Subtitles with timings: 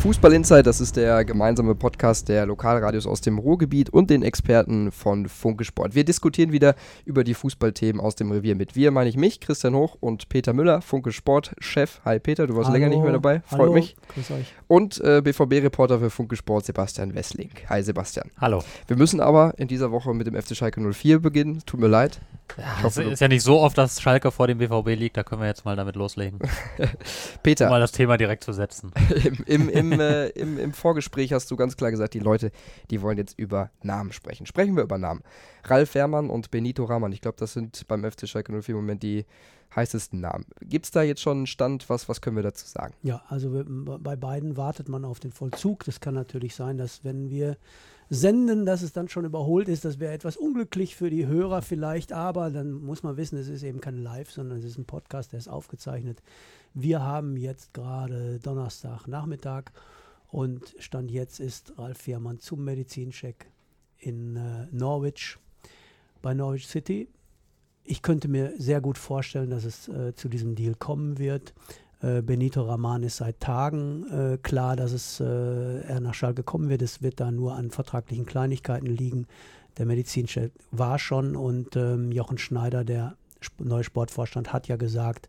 [0.00, 4.92] Fußball Insight, das ist der gemeinsame Podcast der Lokalradios aus dem Ruhrgebiet und den Experten
[4.92, 5.94] von Funke Sport.
[5.94, 6.74] Wir diskutieren wieder
[7.04, 8.74] über die Fußballthemen aus dem Revier mit.
[8.74, 12.00] Wir meine ich mich, Christian Hoch und Peter Müller, Funke Sport Chef.
[12.06, 12.78] Hi Peter, du warst Hallo.
[12.78, 13.72] länger nicht mehr dabei, freut Hallo.
[13.74, 13.94] mich.
[14.14, 14.54] Grüß euch.
[14.68, 17.50] Und äh, BVB-Reporter für Funke Sport Sebastian Wessling.
[17.68, 18.30] Hi Sebastian.
[18.40, 18.64] Hallo.
[18.86, 21.60] Wir müssen aber in dieser Woche mit dem FC Schalke 04 beginnen.
[21.66, 22.22] Tut mir leid.
[22.56, 25.16] Ja, Ich es hoffe, ist ja nicht so oft, dass Schalke vor dem BVB liegt,
[25.16, 26.38] da können wir jetzt mal damit loslegen,
[26.78, 26.88] um
[27.42, 28.92] Peter, mal das Thema direkt zu setzen.
[29.24, 32.50] im, im, im, äh, im, im Vorgespräch hast du ganz klar gesagt, die Leute,
[32.90, 34.46] die wollen jetzt über Namen sprechen.
[34.46, 35.22] Sprechen wir über Namen.
[35.64, 39.02] Ralf Fährmann und Benito Rahman, ich glaube, das sind beim FC Schalke 04 im Moment
[39.02, 39.26] die
[39.74, 40.46] heißesten Namen.
[40.62, 41.88] Gibt es da jetzt schon einen Stand?
[41.88, 42.94] Was, was können wir dazu sagen?
[43.02, 43.64] Ja, also wir-
[43.98, 45.84] bei beiden wartet man auf den Vollzug.
[45.84, 47.56] Das kann natürlich sein, dass wenn wir
[48.10, 49.84] senden, dass es dann schon überholt ist.
[49.84, 53.62] Das wäre etwas unglücklich für die Hörer vielleicht, aber dann muss man wissen, es ist
[53.62, 56.20] eben kein Live, sondern es ist ein Podcast, der ist aufgezeichnet.
[56.74, 59.72] Wir haben jetzt gerade Donnerstag Nachmittag
[60.28, 63.46] und Stand jetzt ist Ralf Fährmann zum Medizincheck
[63.98, 65.38] in äh, Norwich
[66.20, 67.08] bei Norwich City.
[67.84, 71.54] Ich könnte mir sehr gut vorstellen, dass es äh, zu diesem Deal kommen wird.
[72.02, 76.68] Äh, Benito Raman ist seit Tagen äh, klar, dass es, äh, er nach Schalke kommen
[76.68, 76.82] wird.
[76.82, 79.26] Es wird da nur an vertraglichen Kleinigkeiten liegen.
[79.78, 83.16] Der Medizinchef war schon und ähm, Jochen Schneider, der
[83.58, 85.28] neue Sportvorstand, hat ja gesagt,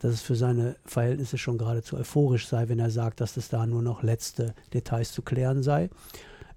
[0.00, 3.66] dass es für seine Verhältnisse schon geradezu euphorisch sei, wenn er sagt, dass es da
[3.66, 5.90] nur noch letzte Details zu klären sei.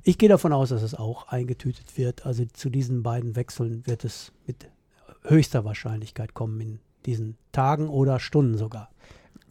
[0.04, 2.26] Ich gehe davon aus, dass es auch eingetütet wird.
[2.26, 4.68] Also zu diesen beiden Wechseln wird es mit
[5.24, 8.90] höchster Wahrscheinlichkeit kommen in diesen Tagen oder Stunden sogar.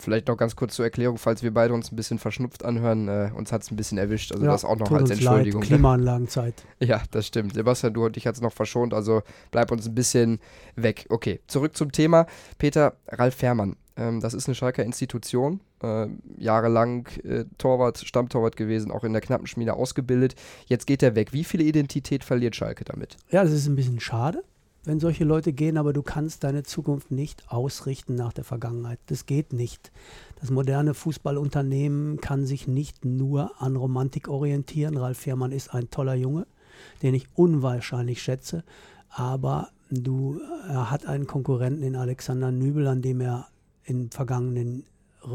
[0.03, 3.09] Vielleicht noch ganz kurz zur Erklärung, falls wir beide uns ein bisschen verschnupft anhören.
[3.09, 5.63] Äh, uns hat es ein bisschen erwischt, also Ja, das auch noch als Entschuldigung.
[5.63, 6.55] Leid, Klimaanlagenzeit.
[6.81, 7.55] Ja, das stimmt.
[7.55, 10.41] Sebastian, du und ich hat's noch verschont, also bleib uns ein bisschen
[10.77, 11.07] weg.
[11.11, 12.27] Okay, zurück zum Thema.
[12.59, 16.07] Peter, Ralf Fährmann, ähm, das ist eine Schalker Institution, äh,
[16.39, 20.35] jahrelang äh, Torwart, Stammtorwart gewesen, auch in der knappen Schmiede ausgebildet.
[20.67, 21.33] Jetzt geht er weg.
[21.33, 23.17] Wie viel Identität verliert Schalke damit?
[23.31, 24.43] Ja, das ist ein bisschen schade,
[24.85, 28.99] wenn solche Leute gehen, aber du kannst deine Zukunft nicht ausrichten nach der Vergangenheit.
[29.07, 29.93] Das geht nicht.
[30.41, 34.97] Das moderne Fußballunternehmen kann sich nicht nur an Romantik orientieren.
[34.97, 36.47] Ralf Fährmann ist ein toller Junge,
[37.03, 38.65] den ich unwahrscheinlich schätze,
[39.11, 43.49] aber du, er hat einen Konkurrenten in Alexander Nübel, an dem er
[43.85, 44.85] in, vergangenen,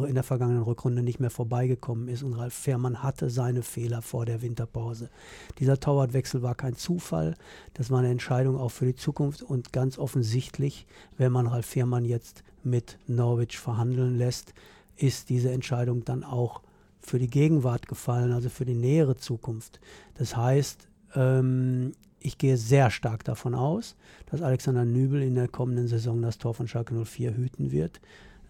[0.07, 2.23] in der vergangenen Rückrunde nicht mehr vorbeigekommen ist.
[2.23, 5.09] Und Ralf Fährmann hatte seine Fehler vor der Winterpause.
[5.59, 7.35] Dieser Torwartwechsel war kein Zufall.
[7.73, 9.43] Das war eine Entscheidung auch für die Zukunft.
[9.43, 10.87] Und ganz offensichtlich,
[11.17, 14.53] wenn man Ralf Fährmann jetzt mit Norwich verhandeln lässt,
[14.97, 16.61] ist diese Entscheidung dann auch
[16.99, 19.79] für die Gegenwart gefallen, also für die nähere Zukunft.
[20.15, 23.95] Das heißt, ähm, ich gehe sehr stark davon aus,
[24.31, 28.01] dass Alexander Nübel in der kommenden Saison das Tor von Schalke 04 hüten wird.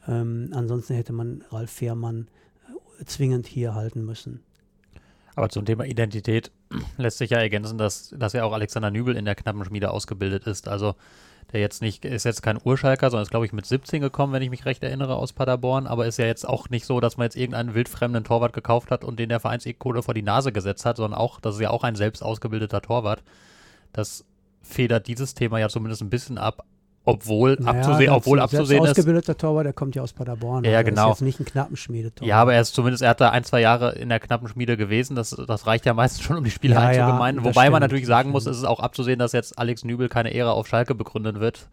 [0.07, 2.27] Ähm, ansonsten hätte man Ralf Fährmann
[2.99, 4.41] äh, zwingend hier halten müssen.
[5.35, 6.51] Aber zum Thema Identität
[6.97, 10.47] lässt sich ja ergänzen, dass, dass ja auch Alexander Nübel in der knappen Schmiede ausgebildet
[10.47, 10.67] ist.
[10.67, 10.95] Also
[11.51, 14.41] der jetzt nicht, ist jetzt kein Urschalker, sondern ist, glaube ich, mit 17 gekommen, wenn
[14.41, 15.87] ich mich recht erinnere, aus Paderborn.
[15.87, 19.03] Aber ist ja jetzt auch nicht so, dass man jetzt irgendeinen wildfremden Torwart gekauft hat
[19.03, 21.83] und den der Vereinskohle vor die Nase gesetzt hat, sondern auch, das ist ja auch
[21.83, 23.23] ein selbst ausgebildeter Torwart.
[23.93, 24.25] Das
[24.61, 26.65] federt dieses Thema ja zumindest ein bisschen ab,
[27.05, 28.89] obwohl Naja, abzusehen, obwohl abzusehen ist.
[28.91, 30.63] ausgebildeter Torwart, der kommt ja aus Paderborn.
[30.63, 31.03] Ja, ja, also genau.
[31.11, 32.27] Ist jetzt nicht ein Knappenschmiedetorwart.
[32.27, 34.75] Ja, aber er ist zumindest, er hat da ein, zwei Jahre in der knappen Schmiede
[34.77, 35.15] gewesen.
[35.15, 37.43] Das, das reicht ja meistens schon, um die Spiele Ja, ja, einzugemeinen.
[37.43, 38.55] das Wobei man stimmt, natürlich das sagen muss, stimmt.
[38.55, 41.69] es ist auch abzusehen, dass jetzt Alex Nübel keine Ehre auf Schalke begründen wird.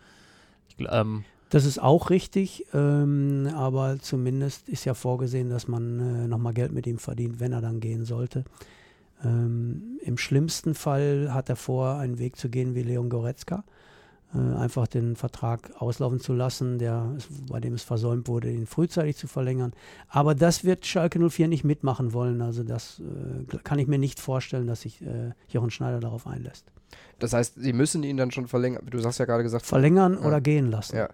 [0.68, 6.28] Ich, ähm, Das ist auch richtig, ähm, aber zumindest ist ja vorgesehen, dass man äh,
[6.28, 8.44] nochmal Geld mit ihm verdient, wenn er dann gehen sollte.
[9.24, 13.64] Ähm, Im schlimmsten Fall hat er vor, einen Weg zu gehen wie Leon Goretzka.
[14.34, 17.16] Äh, einfach den Vertrag auslaufen zu lassen, der,
[17.50, 19.72] bei dem es versäumt wurde, ihn frühzeitig zu verlängern.
[20.08, 22.40] Aber das wird Schalke 04 nicht mitmachen wollen.
[22.40, 26.64] Also das äh, kann ich mir nicht vorstellen, dass sich äh, Jochen Schneider darauf einlässt.
[27.18, 28.86] Das heißt, sie müssen ihn dann schon verlängern.
[28.90, 30.26] Du hast ja gerade gesagt, Verlängern Ja.
[30.26, 30.96] oder gehen lassen.
[30.96, 31.08] ja.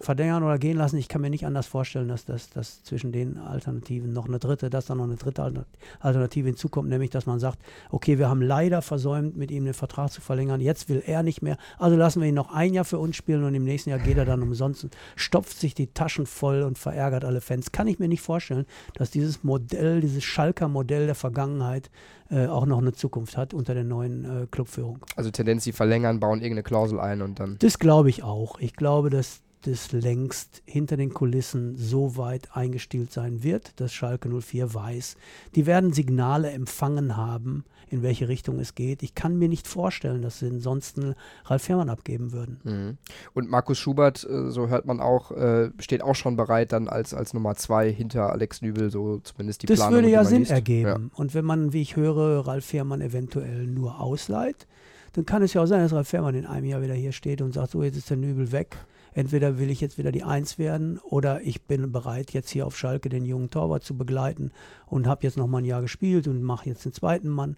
[0.00, 0.96] Verlängern oder gehen lassen.
[0.96, 4.68] Ich kann mir nicht anders vorstellen, dass, das dass zwischen den Alternativen noch eine dritte,
[4.70, 5.66] dass da noch eine dritte Alter-
[6.00, 7.60] Alternative hinzukommt, nämlich dass man sagt,
[7.90, 11.42] okay, wir haben leider versäumt, mit ihm den Vertrag zu verlängern, jetzt will er nicht
[11.42, 14.00] mehr, also lassen wir ihn noch ein Jahr für uns spielen und im nächsten Jahr
[14.00, 17.70] geht er dann umsonst und stopft sich die Taschen voll und verärgert alle Fans.
[17.70, 21.90] Kann ich mir nicht vorstellen, dass dieses Modell, dieses Schalker Modell der Vergangenheit
[22.30, 24.98] äh, auch noch eine Zukunft hat unter der neuen äh, Clubführung.
[25.14, 27.56] Also Tendenz, sie verlängern, bauen irgendeine Klausel ein und dann.
[27.60, 28.58] Das glaube ich auch.
[28.58, 34.28] Ich glaube, dass das längst hinter den Kulissen so weit eingestielt sein wird, dass Schalke
[34.28, 35.16] 04 weiß,
[35.54, 39.02] die werden Signale empfangen haben, in welche Richtung es geht.
[39.02, 41.14] Ich kann mir nicht vorstellen, dass sie ansonsten
[41.44, 42.60] Ralf Fährmann abgeben würden.
[42.64, 42.98] Mhm.
[43.32, 47.14] Und Markus Schubert, äh, so hört man auch, äh, steht auch schon bereit dann als,
[47.14, 49.94] als Nummer zwei hinter Alex Nübel, so zumindest die das Planung.
[49.94, 50.50] Das würde ja Sinn liest.
[50.50, 50.88] ergeben.
[50.88, 51.18] Ja.
[51.18, 54.66] Und wenn man, wie ich höre, Ralf Fährmann eventuell nur ausleiht,
[55.14, 57.40] dann kann es ja auch sein, dass Ralf Fährmann in einem Jahr wieder hier steht
[57.40, 58.76] und sagt, so jetzt ist der Nübel weg.
[59.14, 62.76] Entweder will ich jetzt wieder die Eins werden oder ich bin bereit, jetzt hier auf
[62.76, 64.50] Schalke den jungen Torwart zu begleiten
[64.86, 67.56] und habe jetzt noch mal ein Jahr gespielt und mache jetzt den zweiten Mann.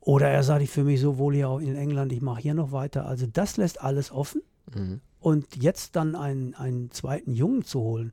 [0.00, 2.54] Oder er sagt, ich fühle mich so wohl hier auch in England, ich mache hier
[2.54, 3.06] noch weiter.
[3.06, 4.42] Also das lässt alles offen.
[4.74, 5.00] Mhm.
[5.20, 8.12] Und jetzt dann einen, einen zweiten Jungen zu holen,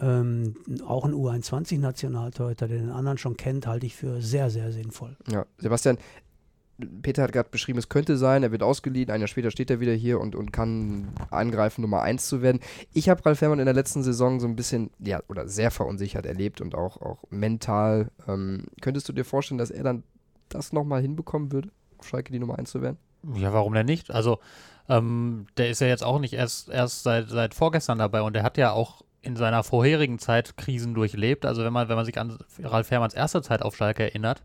[0.00, 0.56] ähm,
[0.86, 5.16] auch ein U21-Nationaltorhüter, der den anderen schon kennt, halte ich für sehr, sehr sinnvoll.
[5.28, 5.98] Ja, Sebastian,
[7.02, 9.80] Peter hat gerade beschrieben, es könnte sein, er wird ausgeliehen, ein Jahr später steht er
[9.80, 12.60] wieder hier und, und kann angreifen, Nummer 1 zu werden.
[12.92, 16.24] Ich habe Ralf Fährmann in der letzten Saison so ein bisschen, ja, oder sehr verunsichert
[16.24, 18.10] erlebt und auch, auch mental.
[18.28, 20.04] Ähm, könntest du dir vorstellen, dass er dann
[20.48, 22.98] das nochmal hinbekommen würde, auf Schalke die Nummer 1 zu werden?
[23.34, 24.12] Ja, warum denn nicht?
[24.12, 24.38] Also,
[24.88, 28.44] ähm, der ist ja jetzt auch nicht erst, erst seit, seit vorgestern dabei und der
[28.44, 31.44] hat ja auch in seiner vorherigen Zeit Krisen durchlebt.
[31.44, 34.42] Also wenn man, wenn man sich an Ralf Fährmanns erste Zeit auf Schalke erinnert,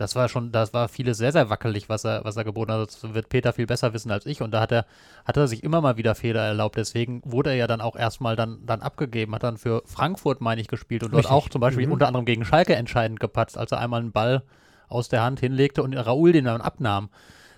[0.00, 2.88] das war schon, das war vieles sehr, sehr wackelig, was er, was er geboten hat.
[2.88, 4.40] Das wird Peter viel besser wissen als ich.
[4.40, 4.86] Und da hat er,
[5.26, 6.76] hat er sich immer mal wieder Fehler erlaubt.
[6.76, 10.60] Deswegen wurde er ja dann auch erstmal dann, dann abgegeben, hat dann für Frankfurt, meine
[10.60, 11.36] ich, gespielt und dort Richtig.
[11.36, 11.92] auch zum Beispiel mhm.
[11.92, 14.42] unter anderem gegen Schalke entscheidend gepatzt, als er einmal einen Ball
[14.88, 17.10] aus der Hand hinlegte und Raoul den dann abnahm.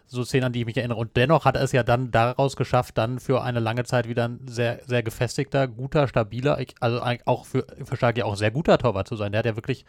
[0.09, 0.99] So Szenen, an die ich mich erinnere.
[0.99, 4.25] Und dennoch hat er es ja dann daraus geschafft, dann für eine lange Zeit wieder
[4.25, 9.07] ein sehr, sehr gefestigter, guter, stabiler, also auch für, für Schalke auch sehr guter Torwart
[9.07, 9.31] zu sein.
[9.31, 9.87] Der hat ja wirklich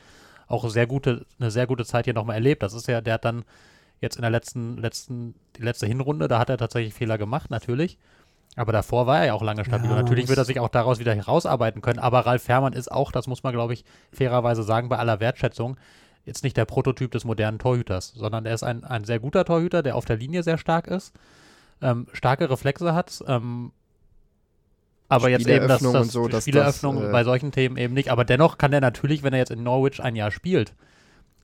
[0.54, 2.64] auch sehr gute, eine sehr gute Zeit hier nochmal erlebt.
[2.64, 3.44] Das ist ja, der hat dann
[4.02, 7.98] jetzt in der letzten, letzten, die letzte Hinrunde, da hat er tatsächlich Fehler gemacht, natürlich.
[8.56, 9.90] Aber davor war er ja auch lange stabil.
[9.90, 12.00] Ja, und natürlich wird er sich auch daraus wieder herausarbeiten können.
[12.00, 15.78] Aber Ralf Fährmann ist auch, das muss man, glaube ich, fairerweise sagen, bei aller Wertschätzung,
[16.26, 19.82] jetzt nicht der Prototyp des modernen Torhüters, sondern er ist ein, ein sehr guter Torhüter,
[19.82, 21.14] der auf der Linie sehr stark ist,
[21.82, 23.72] ähm, starke Reflexe hat, ähm,
[25.14, 28.10] aber jetzt eben das, das so, Spieleröffnung das, äh, bei solchen Themen eben nicht.
[28.10, 30.74] Aber dennoch kann er natürlich, wenn er jetzt in Norwich ein Jahr spielt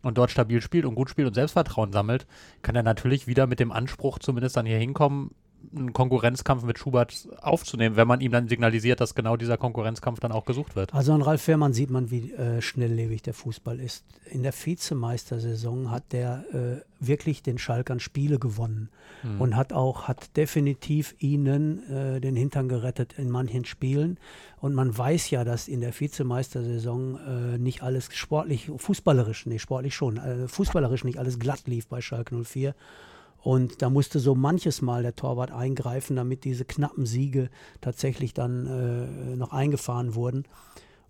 [0.01, 2.25] und dort stabil spielt und gut spielt und Selbstvertrauen sammelt,
[2.61, 5.31] kann er natürlich wieder mit dem Anspruch zumindest dann hier hinkommen,
[5.75, 10.31] einen Konkurrenzkampf mit Schubert aufzunehmen, wenn man ihm dann signalisiert, dass genau dieser Konkurrenzkampf dann
[10.31, 10.93] auch gesucht wird.
[10.93, 14.03] Also an Ralf Fährmann sieht man, wie äh, schnelllebig der Fußball ist.
[14.29, 18.89] In der Vizemeistersaison hat der äh, wirklich den Schalkern Spiele gewonnen
[19.21, 19.39] hm.
[19.39, 24.17] und hat auch, hat definitiv ihnen äh, den Hintern gerettet in manchen Spielen.
[24.59, 27.19] Und man weiß ja, dass in der Vizemeistersaison
[27.55, 32.01] äh, nicht alles sportlich, fußballerisch, nee, sportlich schon, äh, fußballerisch nicht alles glatt lief bei
[32.01, 32.75] Schalke 04
[33.41, 37.49] und da musste so manches Mal der Torwart eingreifen, damit diese knappen Siege
[37.81, 40.43] tatsächlich dann äh, noch eingefahren wurden.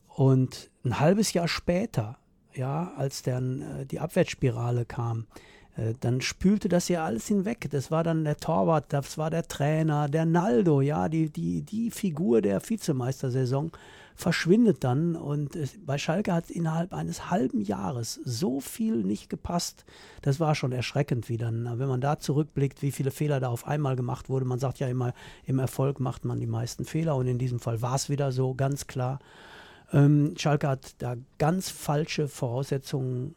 [0.07, 2.17] Und ein halbes Jahr später,
[2.53, 5.25] ja, als dann äh, die Abwärtsspirale kam,
[5.75, 7.67] äh, dann spülte das ja alles hinweg.
[7.71, 11.89] Das war dann der Torwart, das war der Trainer, der Naldo, ja, die, die, die
[11.89, 13.71] Figur der Vizemeistersaison
[14.19, 15.15] verschwindet dann.
[15.15, 19.85] Und es, bei Schalke hat innerhalb eines halben Jahres so viel nicht gepasst.
[20.21, 23.65] Das war schon erschreckend, wie dann, wenn man da zurückblickt, wie viele Fehler da auf
[23.65, 24.45] einmal gemacht wurde.
[24.45, 25.13] Man sagt ja immer,
[25.45, 27.15] im Erfolg macht man die meisten Fehler.
[27.15, 29.19] Und in diesem Fall war es wieder so, ganz klar.
[29.93, 33.35] Ähm, Schalke hat da ganz falsche Voraussetzungen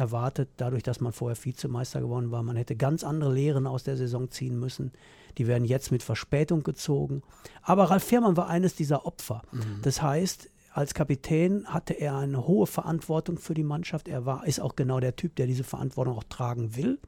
[0.00, 2.42] erwartet, dadurch, dass man vorher Vizemeister geworden war.
[2.42, 4.92] Man hätte ganz andere Lehren aus der Saison ziehen müssen.
[5.38, 7.22] Die werden jetzt mit Verspätung gezogen.
[7.62, 9.42] Aber Ralf Fährmann war eines dieser Opfer.
[9.52, 9.80] Mhm.
[9.82, 14.08] Das heißt, als Kapitän hatte er eine hohe Verantwortung für die Mannschaft.
[14.08, 16.98] Er war, ist auch genau der Typ, der diese Verantwortung auch tragen will.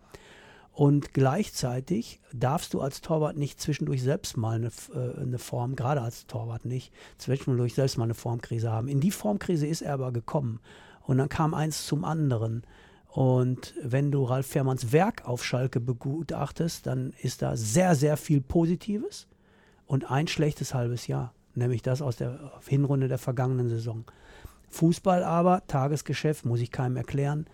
[0.73, 6.01] Und gleichzeitig darfst du als Torwart nicht zwischendurch selbst mal eine, äh, eine, Form, gerade
[6.01, 8.89] als Torwart nicht, zwischendurch selbst mal eine Formkrise haben.
[8.89, 10.61] In die Formkrise ist er aber gekommen.
[11.03, 12.63] Und dann kam eins zum anderen.
[13.13, 18.41] Und wenn du Ralf Fährmanns Werk auf Schalke begutachtest, dann ist da sehr, sehr viel
[18.41, 19.27] Positives
[19.87, 24.07] und ein schlechtes halbes Jahr, nämlich das aus der Hinrunde der vergangenen Saison.
[24.71, 27.47] Fußball aber, Tagesgeschäft, muss ich keinem erklären,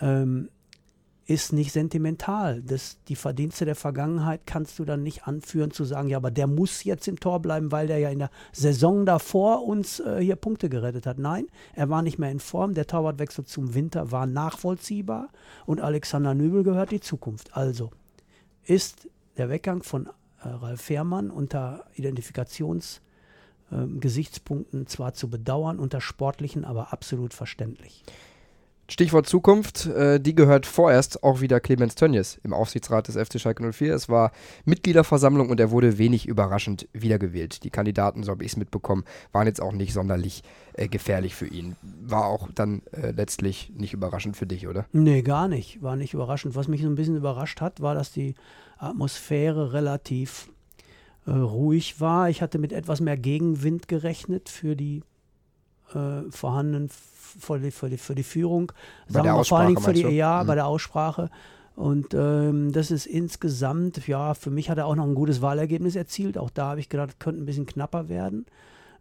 [0.00, 0.48] ähm,
[1.26, 2.62] ist nicht sentimental.
[2.62, 6.46] Das, die Verdienste der Vergangenheit kannst du dann nicht anführen zu sagen, ja, aber der
[6.46, 10.36] muss jetzt im Tor bleiben, weil der ja in der Saison davor uns äh, hier
[10.36, 11.18] Punkte gerettet hat.
[11.18, 12.74] Nein, er war nicht mehr in Form.
[12.74, 15.30] Der Torwartwechsel zum Winter war nachvollziehbar
[15.66, 17.56] und Alexander Nübel gehört die Zukunft.
[17.56, 17.90] Also
[18.64, 20.10] ist der Weggang von äh,
[20.48, 28.04] Ralf Fährmann unter Identifikationsgesichtspunkten ähm, zwar zu bedauern, unter sportlichen aber absolut verständlich.
[28.88, 33.72] Stichwort Zukunft, äh, die gehört vorerst auch wieder Clemens Tönnies im Aufsichtsrat des FC Schalke
[33.72, 33.92] 04.
[33.92, 34.30] Es war
[34.64, 37.64] Mitgliederversammlung und er wurde wenig überraschend wiedergewählt.
[37.64, 41.48] Die Kandidaten, so habe ich es mitbekommen, waren jetzt auch nicht sonderlich äh, gefährlich für
[41.48, 41.74] ihn.
[41.82, 44.86] War auch dann äh, letztlich nicht überraschend für dich, oder?
[44.92, 45.82] Nee, gar nicht.
[45.82, 46.54] War nicht überraschend.
[46.54, 48.36] Was mich so ein bisschen überrascht hat, war, dass die
[48.78, 50.48] Atmosphäre relativ
[51.26, 52.30] äh, ruhig war.
[52.30, 55.02] Ich hatte mit etwas mehr Gegenwind gerechnet für die
[55.94, 56.90] äh, vorhandenen
[57.38, 58.72] für die, für die, für die Führung,
[59.10, 60.46] bei der wir, vor allen Dingen für die, ja, Mhm.
[60.46, 61.30] bei der Aussprache.
[61.74, 65.94] Und ähm, das ist insgesamt, ja, für mich hat er auch noch ein gutes Wahlergebnis
[65.94, 66.38] erzielt.
[66.38, 68.46] Auch da habe ich gedacht, könnte ein bisschen knapper werden.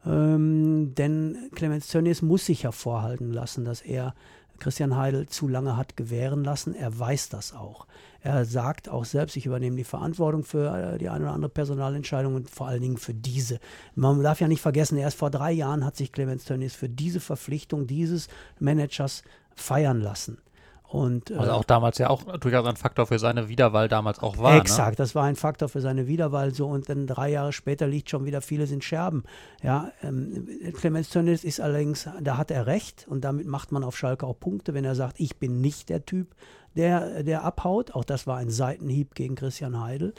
[0.05, 4.13] Ähm, denn Clemens Tönnies muss sich hervorhalten lassen, dass er
[4.59, 6.75] Christian Heidel zu lange hat gewähren lassen.
[6.75, 7.87] Er weiß das auch.
[8.25, 12.33] Er sagt auch selbst, ich übernehme die Verantwortung für äh, die eine oder andere Personalentscheidung
[12.33, 13.59] und vor allen Dingen für diese.
[13.93, 17.19] Man darf ja nicht vergessen, erst vor drei Jahren hat sich Clemens Tönnies für diese
[17.19, 18.27] Verpflichtung dieses
[18.57, 19.21] Managers
[19.53, 20.39] feiern lassen.
[20.87, 24.53] Und, Also auch damals ja auch durchaus ein Faktor für seine Wiederwahl damals auch war.
[24.53, 24.61] Ne?
[24.61, 28.09] Exakt, das war ein Faktor für seine Wiederwahl so und dann drei Jahre später liegt
[28.09, 29.23] schon wieder vieles in Scherben.
[29.61, 33.95] Ja, ähm, Clemens Tönnies ist allerdings, da hat er recht und damit macht man auf
[33.95, 36.33] Schalke auch Punkte, wenn er sagt, ich bin nicht der Typ,
[36.75, 37.93] der, der abhaut.
[37.95, 40.13] Auch das war ein Seitenhieb gegen Christian Heidel,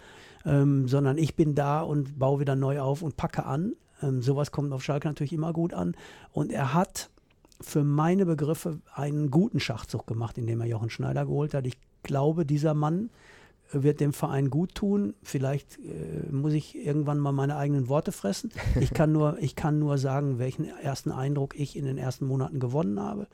[0.45, 3.75] ähm, sondern ich bin da und baue wieder neu auf und packe an.
[4.03, 5.97] Ähm, sowas kommt auf Schalke natürlich immer gut an
[6.33, 7.11] und er hat
[7.61, 11.67] für meine Begriffe einen guten Schachzug gemacht, indem er Jochen Schneider geholt hat.
[11.67, 13.11] Ich glaube, dieser Mann
[13.73, 15.15] wird dem Verein gut tun.
[15.23, 18.53] Vielleicht äh, muss ich irgendwann mal meine eigenen Worte fressen.
[18.81, 22.61] Ich kann nur, ich kann nur sagen, welchen ersten Eindruck ich in den ersten Monaten
[22.61, 23.27] gewonnen habe.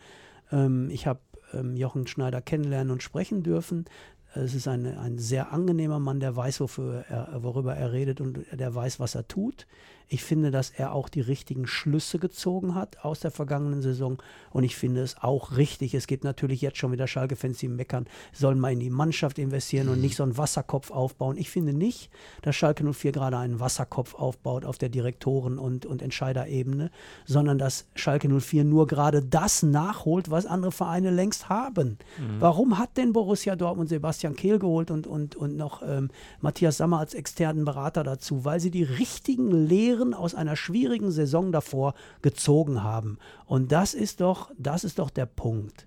[0.51, 1.21] Ähm, ich habe
[1.55, 3.87] ähm, Jochen Schneider kennenlernen und sprechen dürfen.
[4.35, 8.47] Es ist eine, ein sehr angenehmer Mann, der weiß, wofür er, worüber er redet und
[8.51, 9.67] der weiß, was er tut.
[10.09, 14.19] Ich finde, dass er auch die richtigen Schlüsse gezogen hat aus der vergangenen Saison.
[14.51, 15.95] Und ich finde es auch richtig.
[15.95, 19.89] Es gibt natürlich jetzt schon wieder Schalke-Fans, die meckern, sollen mal in die Mannschaft investieren
[19.89, 21.37] und nicht so einen Wasserkopf aufbauen.
[21.39, 22.11] Ich finde nicht,
[22.43, 26.91] dass Schalke 04 gerade einen Wasserkopf aufbaut auf der Direktoren- und, und Entscheiderebene,
[27.25, 31.99] sondern dass Schalke 04 nur gerade das nachholt, was andere Vereine längst haben.
[32.39, 36.99] Warum hat denn Borussia Dortmund Sebastian Kehl geholt und, und, und noch ähm, Matthias Sammer
[36.99, 38.45] als externen Berater dazu?
[38.45, 43.19] Weil sie die richtigen Lehren aus einer schwierigen Saison davor gezogen haben.
[43.47, 45.87] Und das ist doch, das ist doch der Punkt.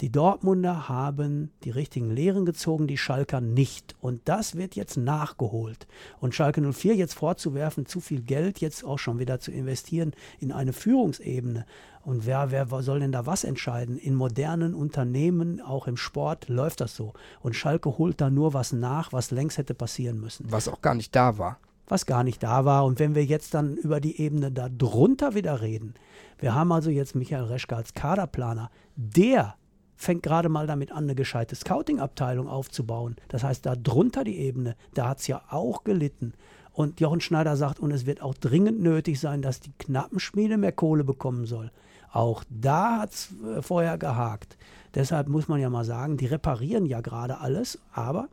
[0.00, 3.96] Die Dortmunder haben die richtigen Lehren gezogen, die Schalker nicht.
[4.00, 5.88] Und das wird jetzt nachgeholt.
[6.20, 10.52] Und Schalke 04 jetzt vorzuwerfen, zu viel Geld jetzt auch schon wieder zu investieren in
[10.52, 11.66] eine Führungsebene.
[12.04, 13.98] Und wer, wer soll denn da was entscheiden?
[13.98, 17.12] In modernen Unternehmen, auch im Sport, läuft das so.
[17.40, 20.94] Und Schalke holt da nur was nach, was längst hätte passieren müssen Was auch gar
[20.94, 21.58] nicht da war.
[21.88, 22.84] Was gar nicht da war.
[22.84, 25.94] Und wenn wir jetzt dann über die Ebene da drunter wieder reden,
[26.38, 29.54] wir haben also jetzt Michael Reschke als Kaderplaner, der
[29.96, 33.16] fängt gerade mal damit an, eine gescheite Scouting-Abteilung aufzubauen.
[33.26, 36.34] Das heißt, da drunter die Ebene, da hat es ja auch gelitten.
[36.72, 40.70] Und Jochen Schneider sagt, und es wird auch dringend nötig sein, dass die Knappenschmiede mehr
[40.70, 41.72] Kohle bekommen soll.
[42.12, 44.56] Auch da hat es äh, vorher gehakt.
[44.94, 48.28] Deshalb muss man ja mal sagen, die reparieren ja gerade alles, aber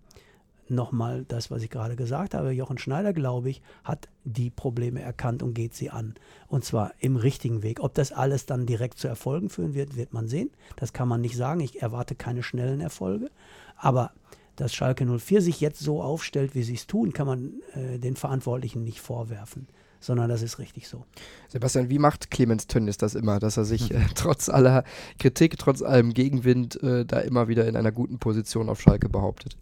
[0.67, 2.51] nochmal das, was ich gerade gesagt habe.
[2.51, 6.15] Jochen Schneider, glaube ich, hat die Probleme erkannt und geht sie an.
[6.47, 7.79] Und zwar im richtigen Weg.
[7.81, 10.49] Ob das alles dann direkt zu Erfolgen führen wird, wird man sehen.
[10.75, 11.59] Das kann man nicht sagen.
[11.59, 13.29] Ich erwarte keine schnellen Erfolge.
[13.77, 14.11] Aber
[14.55, 18.15] dass Schalke 04 sich jetzt so aufstellt, wie sie es tun, kann man äh, den
[18.15, 19.67] Verantwortlichen nicht vorwerfen.
[19.99, 21.03] Sondern das ist richtig so.
[21.47, 24.83] Sebastian, wie macht Clemens Tönnies das immer, dass er sich äh, trotz aller
[25.19, 29.57] Kritik, trotz allem Gegenwind äh, da immer wieder in einer guten Position auf Schalke behauptet?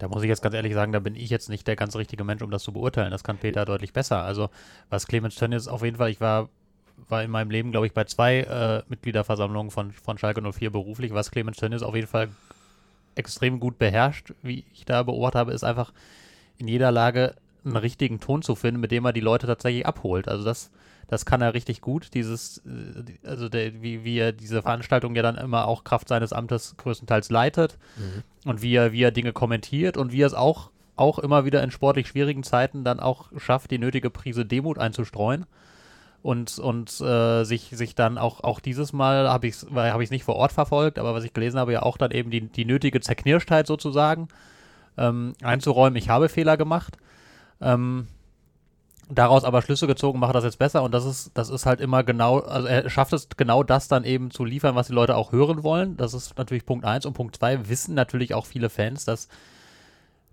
[0.00, 2.24] Da muss ich jetzt ganz ehrlich sagen, da bin ich jetzt nicht der ganz richtige
[2.24, 3.10] Mensch, um das zu beurteilen.
[3.10, 4.22] Das kann Peter deutlich besser.
[4.22, 4.48] Also
[4.88, 6.48] was Clemens Tönnies auf jeden Fall, ich war,
[7.08, 11.12] war in meinem Leben, glaube ich, bei zwei äh, Mitgliederversammlungen von, von Schalke 04 beruflich.
[11.12, 12.30] Was Clemens Tönnies auf jeden Fall
[13.14, 15.92] extrem gut beherrscht, wie ich da beobachtet habe, ist einfach
[16.56, 20.28] in jeder Lage einen richtigen Ton zu finden, mit dem er die Leute tatsächlich abholt.
[20.28, 20.70] Also das,
[21.10, 22.14] das kann er richtig gut.
[22.14, 26.32] Dieses, äh, also der, wie, wie er diese Veranstaltung ja dann immer auch Kraft seines
[26.32, 27.78] Amtes größtenteils leitet
[28.44, 31.62] und wie er, wie er Dinge kommentiert und wie er es auch, auch immer wieder
[31.64, 35.46] in sportlich schwierigen Zeiten dann auch schafft, die nötige Prise Demut einzustreuen.
[36.22, 40.10] Und, und äh, sich, sich dann auch, auch dieses Mal habe ich es hab ich's
[40.10, 42.66] nicht vor Ort verfolgt, aber was ich gelesen habe, ja auch dann eben die, die
[42.66, 44.28] nötige Zerknirschtheit sozusagen
[44.98, 45.96] ähm, einzuräumen.
[45.96, 46.98] Ich habe Fehler gemacht.
[47.62, 48.06] Ähm,
[49.10, 52.04] daraus aber Schlüsse gezogen, mache das jetzt besser und das ist, das ist halt immer
[52.04, 55.32] genau, also er schafft es genau das dann eben zu liefern, was die Leute auch
[55.32, 55.96] hören wollen.
[55.96, 59.28] Das ist natürlich Punkt eins und Punkt zwei wissen natürlich auch viele Fans, dass,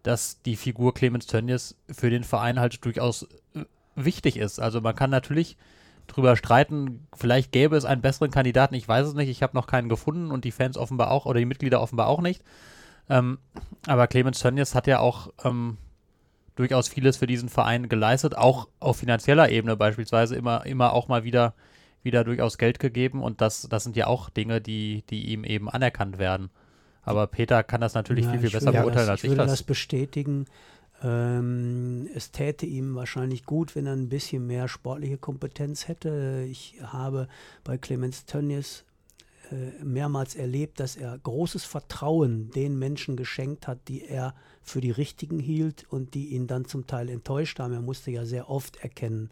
[0.04, 3.24] dass die Figur Clemens Tönnies für den Verein halt durchaus
[3.56, 3.66] äh,
[3.96, 4.60] wichtig ist.
[4.60, 5.58] Also man kann natürlich
[6.06, 9.68] drüber streiten, vielleicht gäbe es einen besseren Kandidaten, ich weiß es nicht, ich habe noch
[9.68, 12.44] keinen gefunden und die Fans offenbar auch oder die Mitglieder offenbar auch nicht.
[13.10, 13.40] Ähm,
[13.88, 15.78] aber Clemens Tönnies hat ja auch ähm,
[16.58, 21.24] durchaus vieles für diesen Verein geleistet, auch auf finanzieller Ebene beispielsweise immer, immer auch mal
[21.24, 21.54] wieder,
[22.04, 25.70] wieder durchaus Geld gegeben und das, das sind ja auch Dinge, die, die ihm eben
[25.70, 26.50] anerkannt werden.
[27.04, 29.32] Aber Peter kann das natürlich ja, viel, viel besser beurteilen das, als ich.
[29.32, 30.46] Ich würde das bestätigen.
[31.04, 36.46] Ähm, es täte ihm wahrscheinlich gut, wenn er ein bisschen mehr sportliche Kompetenz hätte.
[36.50, 37.28] Ich habe
[37.64, 38.84] bei Clemens Tönnies
[39.84, 45.40] mehrmals erlebt, dass er großes Vertrauen den Menschen geschenkt hat, die er für die richtigen
[45.40, 47.74] hielt und die ihn dann zum Teil enttäuscht haben.
[47.74, 49.32] Er musste ja sehr oft erkennen,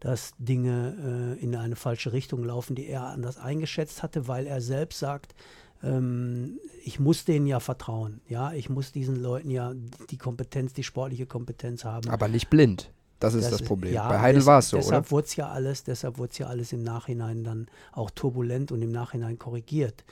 [0.00, 4.60] dass Dinge äh, in eine falsche Richtung laufen, die er anders eingeschätzt hatte, weil er
[4.62, 5.34] selbst sagt,
[5.82, 8.20] ähm, ich muss denen ja vertrauen.
[8.26, 9.74] Ja, ich muss diesen Leuten ja
[10.10, 12.08] die Kompetenz, die sportliche Kompetenz haben.
[12.08, 12.90] Aber nicht blind.
[13.20, 13.92] Das ist das, das Problem.
[13.92, 15.26] Ja, Bei Heidel war es so, deshalb oder?
[15.36, 19.38] ja alles, deshalb wurde es ja alles im Nachhinein dann auch turbulent und im Nachhinein
[19.38, 20.04] korrigiert.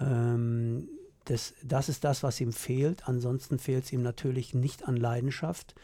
[0.00, 0.88] Ähm,
[1.24, 3.08] das, das ist das, was ihm fehlt.
[3.08, 5.74] Ansonsten fehlt es ihm natürlich nicht an Leidenschaft.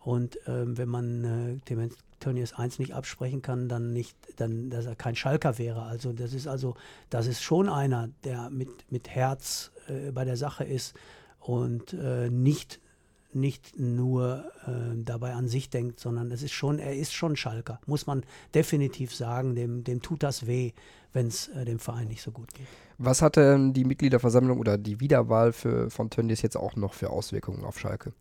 [0.00, 4.86] Und ähm, wenn man äh, dem Tönnies 1 nicht absprechen kann, dann nicht, dann, dass
[4.86, 5.82] er kein Schalker wäre.
[5.82, 6.76] Also das ist also,
[7.10, 10.94] das ist schon einer, der mit, mit Herz äh, bei der Sache ist
[11.40, 12.80] und äh, nicht
[13.32, 17.80] nicht nur äh, dabei an sich denkt, sondern es ist schon, er ist schon Schalker,
[17.86, 19.54] muss man definitiv sagen.
[19.54, 20.72] Dem, dem tut das weh,
[21.12, 22.66] wenn es äh, dem Verein nicht so gut geht.
[22.96, 27.64] Was hatte die Mitgliederversammlung oder die Wiederwahl für, von Tönnies jetzt auch noch für Auswirkungen
[27.64, 28.12] auf Schalke?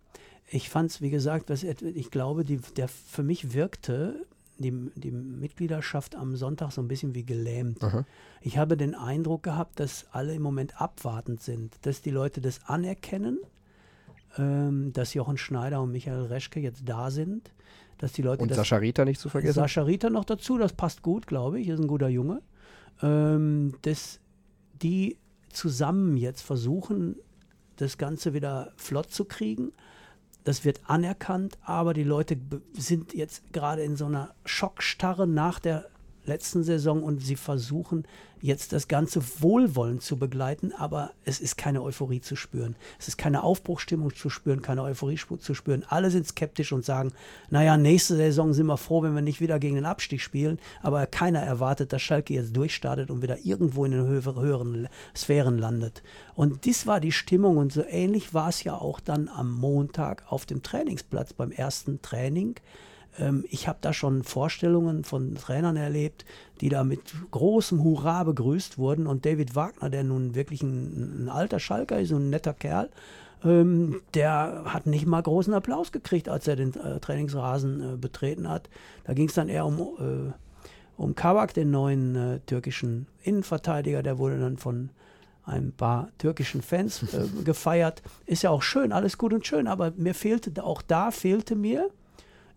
[0.50, 4.26] Ich fand es, wie gesagt, was, ich glaube, die, der für mich wirkte
[4.60, 7.84] die, die Mitgliedschaft am Sonntag so ein bisschen wie gelähmt.
[7.84, 8.06] Aha.
[8.42, 12.62] Ich habe den Eindruck gehabt, dass alle im Moment abwartend sind, dass die Leute das
[12.66, 13.40] anerkennen,
[14.38, 17.52] ähm, dass Jochen Schneider und Michael Reschke jetzt da sind.
[17.98, 19.56] Dass die Leute und das, Sascha Rita nicht zu vergessen.
[19.56, 22.42] Sascha Rita noch dazu, das passt gut, glaube ich, ist ein guter Junge.
[23.02, 24.20] Ähm, dass
[24.82, 25.18] die
[25.50, 27.16] zusammen jetzt versuchen,
[27.78, 29.72] das Ganze wieder flott zu kriegen.
[30.44, 32.38] Das wird anerkannt, aber die Leute
[32.74, 35.90] sind jetzt gerade in so einer Schockstarre nach der
[36.28, 38.06] letzten Saison und sie versuchen
[38.42, 42.76] jetzt das Ganze wohlwollend zu begleiten, aber es ist keine Euphorie zu spüren.
[43.00, 45.84] Es ist keine Aufbruchstimmung zu spüren, keine Euphorie zu spüren.
[45.88, 47.14] Alle sind skeptisch und sagen,
[47.50, 51.06] naja, nächste Saison sind wir froh, wenn wir nicht wieder gegen den Abstieg spielen, aber
[51.08, 56.04] keiner erwartet, dass Schalke jetzt durchstartet und wieder irgendwo in den höheren Sphären landet.
[56.36, 60.24] Und dies war die Stimmung und so ähnlich war es ja auch dann am Montag
[60.32, 62.56] auf dem Trainingsplatz beim ersten Training
[63.18, 66.26] ähm, ich habe da schon Vorstellungen von Trainern erlebt,
[66.62, 69.08] die da mit großem Hurra begrüßt wurden.
[69.08, 72.90] Und David Wagner, der nun wirklich ein, ein alter Schalker ist, ein netter Kerl,
[73.44, 78.50] ähm, der hat nicht mal großen Applaus gekriegt, als er den äh, Trainingsrasen äh, betreten
[78.50, 78.70] hat.
[79.04, 80.34] Da ging es dann eher um, äh,
[80.98, 84.02] um Kabak, den neuen äh, türkischen Innenverteidiger.
[84.02, 84.90] Der wurde dann von
[85.44, 88.02] ein paar türkischen Fans äh, gefeiert.
[88.26, 91.90] Ist ja auch schön, alles gut und schön, aber mir fehlte, auch da fehlte mir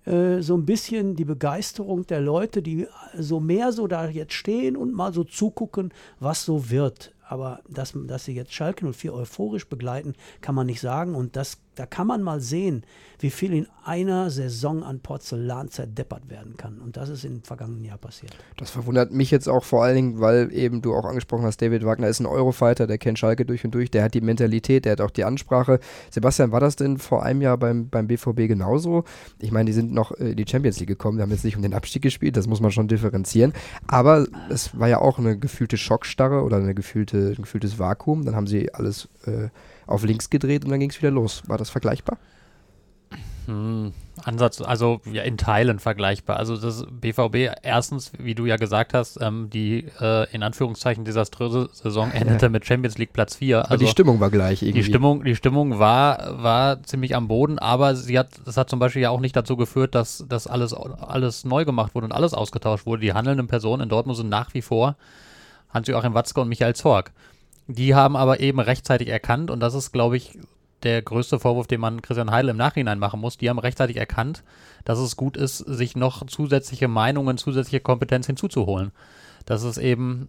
[0.06, 2.86] äh, so ein bisschen die Begeisterung der Leute, die
[3.16, 7.12] so mehr so da jetzt stehen und mal so zugucken, was so wird.
[7.28, 11.14] Aber dass, dass sie jetzt Schalke 04 euphorisch begleiten, kann man nicht sagen.
[11.14, 12.84] Und das da kann man mal sehen,
[13.20, 16.78] wie viel in einer Saison an Porzellan zerdeppert werden kann.
[16.78, 18.36] Und das ist im vergangenen Jahr passiert.
[18.56, 21.84] Das verwundert mich jetzt auch vor allen Dingen, weil eben du auch angesprochen hast, David
[21.84, 24.92] Wagner ist ein Eurofighter, der kennt Schalke durch und durch, der hat die Mentalität, der
[24.92, 25.80] hat auch die Ansprache.
[26.10, 29.04] Sebastian, war das denn vor einem Jahr beim, beim BVB genauso?
[29.38, 31.62] Ich meine, die sind noch in die Champions League gekommen, die haben jetzt nicht um
[31.62, 33.52] den Abstieg gespielt, das muss man schon differenzieren.
[33.86, 38.24] Aber es war ja auch eine gefühlte Schockstarre oder eine gefühlte, ein gefühltes Vakuum.
[38.24, 39.48] Dann haben sie alles äh,
[39.90, 41.42] auf links gedreht und dann ging es wieder los.
[41.46, 42.18] War das vergleichbar?
[43.46, 46.36] Hm, Ansatz, also ja, in Teilen vergleichbar.
[46.36, 51.68] Also das BVB, erstens, wie du ja gesagt hast, ähm, die äh, in Anführungszeichen desaströse
[51.72, 53.70] Saison endete mit Champions League Platz 4.
[53.70, 54.80] Also die Stimmung war gleich irgendwie.
[54.80, 58.78] Die Stimmung, die Stimmung war, war ziemlich am Boden, aber sie hat, das hat zum
[58.78, 62.34] Beispiel ja auch nicht dazu geführt, dass das alles, alles neu gemacht wurde und alles
[62.34, 63.02] ausgetauscht wurde.
[63.02, 64.96] Die handelnden Personen in Dortmund sind nach wie vor
[65.70, 67.12] Hans-Joachim Watzke und Michael Zorg.
[67.74, 70.38] Die haben aber eben rechtzeitig erkannt, und das ist, glaube ich,
[70.82, 73.36] der größte Vorwurf, den man Christian Heidel im Nachhinein machen muss.
[73.36, 74.42] Die haben rechtzeitig erkannt,
[74.84, 78.92] dass es gut ist, sich noch zusätzliche Meinungen, zusätzliche Kompetenz hinzuzuholen.
[79.44, 80.28] Das ist eben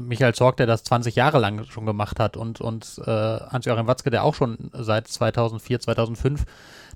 [0.00, 4.10] Michael Zorg, der das 20 Jahre lang schon gemacht hat und, und äh, Hans-Joachim Watzke,
[4.10, 6.44] der auch schon seit 2004, 2005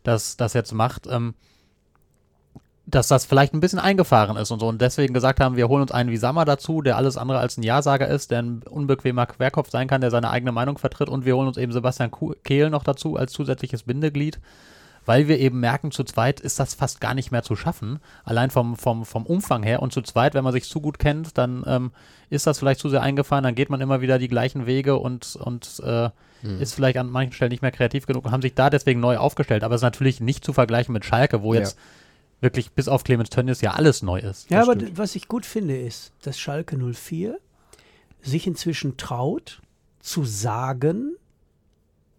[0.02, 1.06] das, das jetzt macht.
[1.08, 1.34] Ähm,
[2.86, 5.82] dass das vielleicht ein bisschen eingefahren ist und so und deswegen gesagt haben, wir holen
[5.82, 9.26] uns einen wie Sammer dazu, der alles andere als ein Ja-Sager ist, der ein unbequemer
[9.26, 12.10] Querkopf sein kann, der seine eigene Meinung vertritt und wir holen uns eben Sebastian
[12.42, 14.38] Kehl noch dazu als zusätzliches Bindeglied
[15.06, 18.50] weil wir eben merken, zu zweit ist das fast gar nicht mehr zu schaffen, allein
[18.50, 19.82] vom, vom, vom Umfang her.
[19.82, 21.92] Und zu zweit, wenn man sich zu gut kennt, dann ähm,
[22.30, 25.36] ist das vielleicht zu sehr eingefahren, dann geht man immer wieder die gleichen Wege und,
[25.36, 26.60] und äh, hm.
[26.60, 29.18] ist vielleicht an manchen Stellen nicht mehr kreativ genug und haben sich da deswegen neu
[29.18, 29.64] aufgestellt.
[29.64, 31.82] Aber es ist natürlich nicht zu vergleichen mit Schalke, wo jetzt ja.
[32.44, 34.50] Wirklich bis auf Clemens Tönnies ja alles neu ist.
[34.50, 37.38] Ja, aber was ich gut finde, ist, dass Schalke 04
[38.22, 39.60] sich inzwischen traut,
[40.00, 41.16] zu sagen,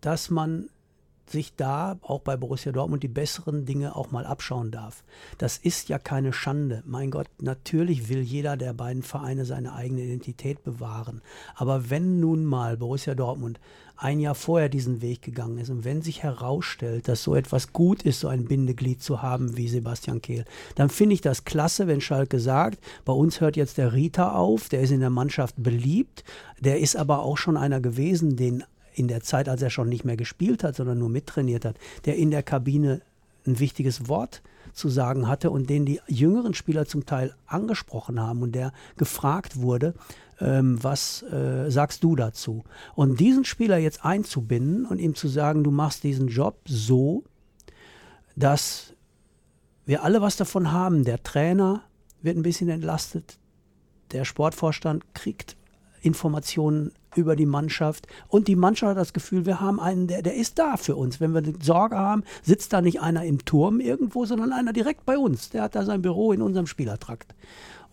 [0.01, 0.69] dass man
[1.27, 5.03] sich da auch bei Borussia Dortmund die besseren Dinge auch mal abschauen darf.
[5.37, 6.83] Das ist ja keine Schande.
[6.85, 11.21] Mein Gott, natürlich will jeder der beiden Vereine seine eigene Identität bewahren.
[11.55, 13.59] Aber wenn nun mal Borussia Dortmund
[13.97, 15.69] ein Jahr vorher diesen Weg gegangen ist.
[15.69, 19.67] Und wenn sich herausstellt, dass so etwas gut ist, so ein Bindeglied zu haben wie
[19.67, 23.93] Sebastian Kehl, dann finde ich das klasse, wenn Schalke sagt, bei uns hört jetzt der
[23.93, 26.23] Rita auf, der ist in der Mannschaft beliebt,
[26.59, 30.05] der ist aber auch schon einer gewesen, den in der Zeit, als er schon nicht
[30.05, 33.01] mehr gespielt hat, sondern nur mittrainiert hat, der in der Kabine
[33.45, 34.41] ein wichtiges Wort
[34.73, 39.61] zu sagen hatte und den die jüngeren Spieler zum Teil angesprochen haben und der gefragt
[39.61, 39.93] wurde,
[40.39, 42.63] ähm, was äh, sagst du dazu?
[42.95, 47.23] Und diesen Spieler jetzt einzubinden und ihm zu sagen, du machst diesen Job so,
[48.35, 48.93] dass
[49.85, 51.03] wir alle was davon haben.
[51.03, 51.83] Der Trainer
[52.21, 53.37] wird ein bisschen entlastet,
[54.11, 55.55] der Sportvorstand kriegt
[56.01, 58.07] Informationen über die Mannschaft.
[58.27, 61.19] Und die Mannschaft hat das Gefühl, wir haben einen, der, der ist da für uns.
[61.19, 65.17] Wenn wir Sorge haben, sitzt da nicht einer im Turm irgendwo, sondern einer direkt bei
[65.17, 65.49] uns.
[65.49, 67.33] Der hat da sein Büro in unserem Spielertrakt.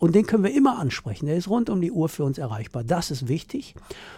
[0.03, 1.27] Und den können wir immer ansprechen.
[1.27, 2.83] Der ist rund um die Uhr für uns erreichbar.
[2.83, 3.77] Das ist wichtig.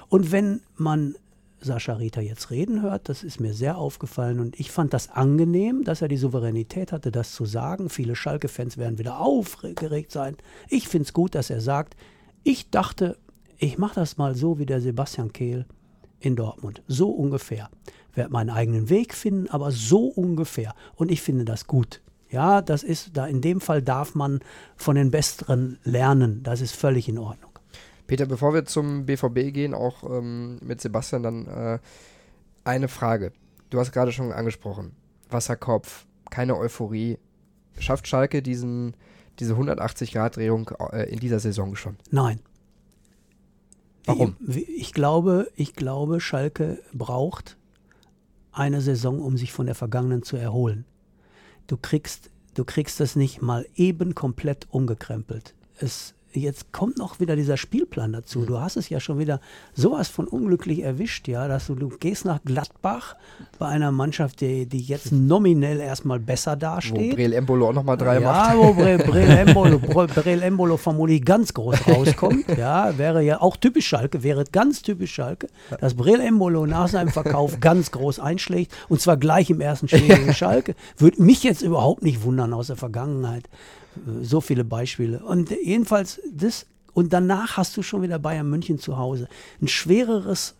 [0.08, 1.14] Und wenn man
[1.60, 5.84] Sascha Rita jetzt reden hört, das ist mir sehr aufgefallen und ich fand das angenehm,
[5.84, 7.90] dass er die Souveränität hatte, das zu sagen.
[7.90, 10.38] Viele Schalke-Fans werden wieder aufgeregt sein.
[10.70, 11.98] Ich finde es gut, dass er sagt,
[12.44, 13.18] ich dachte,
[13.58, 15.66] ich mache das mal so wie der Sebastian Kehl
[16.18, 16.82] in Dortmund.
[16.88, 17.68] So ungefähr.
[18.14, 20.74] Werde meinen eigenen Weg finden, aber so ungefähr.
[20.94, 22.00] Und ich finde das gut.
[22.34, 24.40] Ja, das ist, da in dem Fall darf man
[24.76, 26.42] von den Besseren lernen.
[26.42, 27.52] Das ist völlig in Ordnung.
[28.08, 31.78] Peter, bevor wir zum BVB gehen, auch ähm, mit Sebastian, dann äh,
[32.64, 33.30] eine Frage.
[33.70, 34.96] Du hast gerade schon angesprochen.
[35.30, 37.18] Wasserkopf, keine Euphorie.
[37.78, 38.96] Schafft Schalke diesen,
[39.38, 41.98] diese 180-Grad-Drehung äh, in dieser Saison schon?
[42.10, 42.40] Nein.
[44.06, 44.36] Warum?
[44.44, 47.56] Ich, ich, glaube, ich glaube, Schalke braucht
[48.50, 50.84] eine Saison, um sich von der vergangenen zu erholen.
[51.66, 55.54] Du kriegst, du kriegst das nicht mal eben komplett umgekrempelt.
[55.78, 58.40] Es jetzt kommt noch wieder dieser Spielplan dazu.
[58.40, 58.46] Mhm.
[58.46, 59.40] Du hast es ja schon wieder
[59.74, 63.16] sowas von unglücklich erwischt, ja, dass du, du gehst nach Gladbach
[63.58, 67.12] bei einer Mannschaft, die, die jetzt nominell erstmal besser dasteht.
[67.12, 68.50] Wo Breel Embolo auch nochmal drei ja, macht.
[68.52, 73.56] Ja, wo Breel, Breel, Embolo, Breel Embolo vermutlich ganz groß rauskommt, ja, wäre ja auch
[73.56, 75.48] typisch Schalke, wäre ganz typisch Schalke,
[75.80, 80.08] dass Breel Embolo nach seinem Verkauf ganz groß einschlägt und zwar gleich im ersten Spiel
[80.08, 80.74] gegen Schalke.
[80.96, 83.48] Würde mich jetzt überhaupt nicht wundern aus der Vergangenheit
[84.22, 85.24] so viele Beispiele.
[85.24, 89.28] Und jedenfalls das, und danach hast du schon wieder Bayern München zu Hause.
[89.60, 90.54] Ein schwereres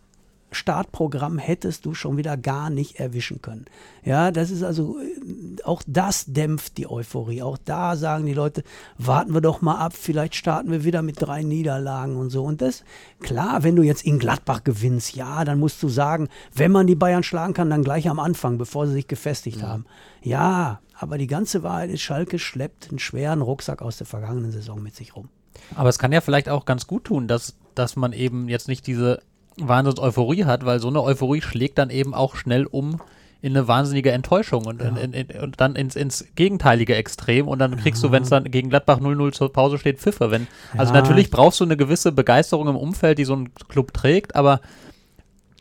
[0.55, 3.65] Startprogramm hättest du schon wieder gar nicht erwischen können.
[4.03, 7.41] Ja, das ist also, äh, auch das dämpft die Euphorie.
[7.41, 8.63] Auch da sagen die Leute,
[8.97, 12.43] warten wir doch mal ab, vielleicht starten wir wieder mit drei Niederlagen und so.
[12.43, 12.83] Und das,
[13.19, 16.95] klar, wenn du jetzt in Gladbach gewinnst, ja, dann musst du sagen, wenn man die
[16.95, 19.67] Bayern schlagen kann, dann gleich am Anfang, bevor sie sich gefestigt ja.
[19.67, 19.85] haben.
[20.21, 24.81] Ja, aber die ganze Wahrheit ist, Schalke schleppt einen schweren Rucksack aus der vergangenen Saison
[24.81, 25.29] mit sich rum.
[25.75, 28.87] Aber es kann ja vielleicht auch ganz gut tun, dass, dass man eben jetzt nicht
[28.87, 29.21] diese
[29.57, 32.99] Wahnsinns-Euphorie hat, weil so eine Euphorie schlägt dann eben auch schnell um
[33.41, 34.87] in eine wahnsinnige Enttäuschung und, ja.
[34.87, 38.09] in, in, in, und dann ins, ins gegenteilige Extrem und dann kriegst ja.
[38.09, 40.31] du, wenn es dann gegen Gladbach 0-0 zur Pause steht, Pfiffe.
[40.31, 40.79] Wenn, ja.
[40.79, 44.61] Also natürlich brauchst du eine gewisse Begeisterung im Umfeld, die so ein Club trägt, aber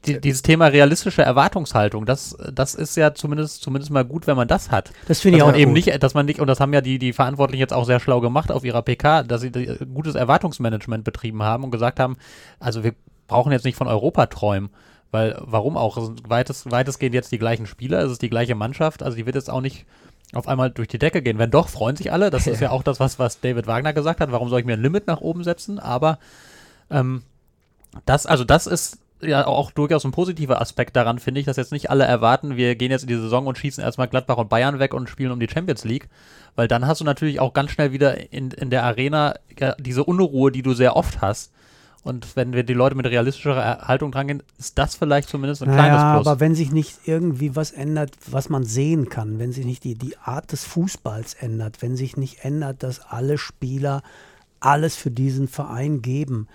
[0.07, 4.49] die, dieses Thema realistische Erwartungshaltung, das, das ist ja zumindest, zumindest mal gut, wenn man
[4.49, 4.93] das hat.
[5.09, 5.87] Das finde ich auch eben gut.
[5.87, 8.21] nicht, dass man nicht, und das haben ja die, die Verantwortlichen jetzt auch sehr schlau
[8.21, 9.51] gemacht auf ihrer PK, dass sie
[9.93, 12.17] gutes Erwartungsmanagement betrieben haben und gesagt haben,
[12.61, 12.95] also wir
[13.27, 14.71] brauchen jetzt nicht von Europa träumen.
[15.11, 15.97] Weil, warum auch?
[15.97, 19.27] Es sind weitest, weitestgehend jetzt die gleichen Spieler, es ist die gleiche Mannschaft, also die
[19.27, 19.87] wird jetzt auch nicht
[20.33, 21.39] auf einmal durch die Decke gehen.
[21.39, 22.31] Wenn doch, freuen sich alle.
[22.31, 24.33] Das ist ja auch das, was, was David Wagner gesagt hat.
[24.33, 25.79] Warum soll ich mir ein Limit nach oben setzen?
[25.79, 26.19] Aber
[26.91, 27.23] ähm,
[28.07, 31.73] das, also das ist ja auch durchaus ein positiver Aspekt daran, finde ich, dass jetzt
[31.73, 34.79] nicht alle erwarten, wir gehen jetzt in die Saison und schießen erstmal Gladbach und Bayern
[34.79, 36.09] weg und spielen um die Champions League.
[36.57, 39.35] Weil dann hast du natürlich auch ganz schnell wieder in, in der Arena
[39.79, 41.53] diese Unruhe, die du sehr oft hast.
[42.05, 46.03] Und wenn wir die Leute mit realistischer Haltung drangehen, ist das vielleicht zumindest ein kleines
[46.03, 46.27] ja, Plus.
[46.27, 49.95] aber wenn sich nicht irgendwie was ändert, was man sehen kann, wenn sich nicht die,
[49.95, 54.03] die Art des Fußballs ändert, wenn sich nicht ändert, dass alle Spieler
[54.61, 56.47] alles für diesen Verein geben,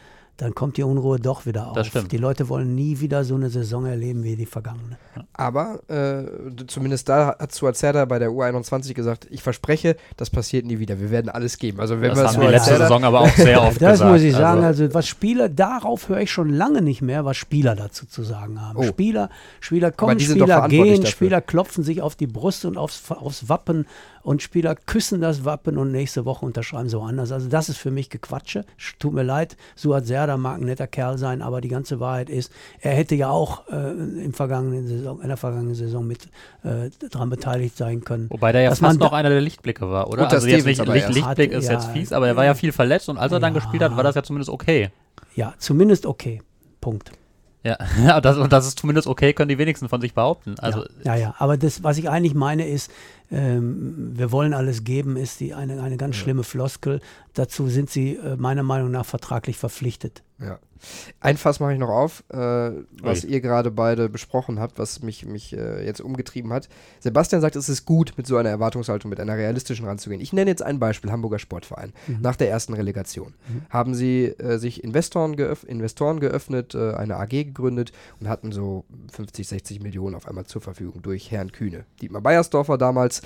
[0.42, 1.74] dann kommt die Unruhe doch wieder auf.
[1.74, 2.14] Das stimmt.
[2.14, 4.98] Die Leute wollen nie wieder so eine Saison erleben wie die vergangene.
[5.34, 6.24] Aber äh,
[6.68, 11.00] zumindest da hat Suazerda bei der U21 gesagt, ich verspreche, das passiert nie wieder.
[11.02, 11.82] Wir werden alles geben.
[11.82, 14.12] Also wenn das wir haben die letzte Saison aber auch sehr oft das gesagt.
[14.12, 14.64] muss ich sagen.
[14.64, 18.62] Also, was Spieler, darauf höre ich schon lange nicht mehr, was Spieler dazu zu sagen
[18.62, 18.78] haben.
[18.78, 18.84] Oh.
[18.84, 21.06] Spieler, Spieler kommen, Spieler gehen, dafür.
[21.06, 23.86] Spieler klopfen sich auf die Brust und aufs, aufs Wappen
[24.24, 27.32] und Spieler küssen das Wappen und nächste Woche unterschreiben so anders.
[27.32, 28.66] Also das ist für mich Gequatsche.
[29.00, 32.52] Tut mir leid, Suat Serda mag ein netter Kerl sein, aber die ganze Wahrheit ist,
[32.80, 33.92] er hätte ja auch äh,
[34.24, 36.26] im vergangenen Saison, in der vergangenen Saison mit
[36.64, 38.30] äh, daran beteiligt sein können.
[38.30, 40.24] Wobei der ja Dass fast man noch da- einer der Lichtblicke war, oder?
[40.24, 41.10] Unter also jetzt nicht, aber Licht.
[41.10, 43.54] Lichtblick ist Ja, jetzt fies, aber er war ja viel verletzt und als er dann
[43.54, 43.60] Ja.
[43.60, 44.90] gespielt hat, war das ja zumindest okay.
[45.36, 46.42] Ja, zumindest okay.
[46.82, 47.12] Punkt.
[47.64, 50.56] Ja, ja das, und das ist zumindest okay, können die wenigsten von sich behaupten.
[50.60, 52.92] Also ja, ja, ja, aber das, was ich eigentlich meine, ist,
[53.32, 57.02] ähm, wir wollen alles geben, ist die eine, eine ganz schlimme Floskel.
[57.34, 60.24] Dazu sind sie äh, meiner Meinung nach vertraglich verpflichtet.
[60.40, 60.60] Ja.
[61.20, 63.32] Ein Fass mache ich noch auf, äh, was Ui.
[63.32, 66.70] ihr gerade beide besprochen habt, was mich, mich äh, jetzt umgetrieben hat.
[67.00, 70.22] Sebastian sagt, es ist gut, mit so einer Erwartungshaltung, mit einer realistischen ranzugehen.
[70.22, 71.94] Ich nenne jetzt ein Beispiel, Hamburger Sportverein.
[72.22, 73.34] Nach der ersten Relegation
[73.70, 78.86] haben sie äh, sich Investoren, geöff Investoren geöffnet, äh, eine AG gegründet und hatten so
[79.12, 81.86] 50, 60 Millionen auf einmal zur Verfügung durch Herrn Kühne.
[82.02, 83.22] Dietmar Beiersdorfer damals,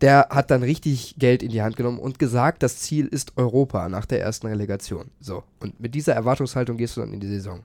[0.00, 3.88] der hat dann richtig Geld in die Hand genommen und gesagt, das Ziel ist Europa
[3.88, 5.10] nach der ersten Relegation.
[5.20, 7.60] So, und mit dieser Erwartungshaltung gehst du dann in die Saison.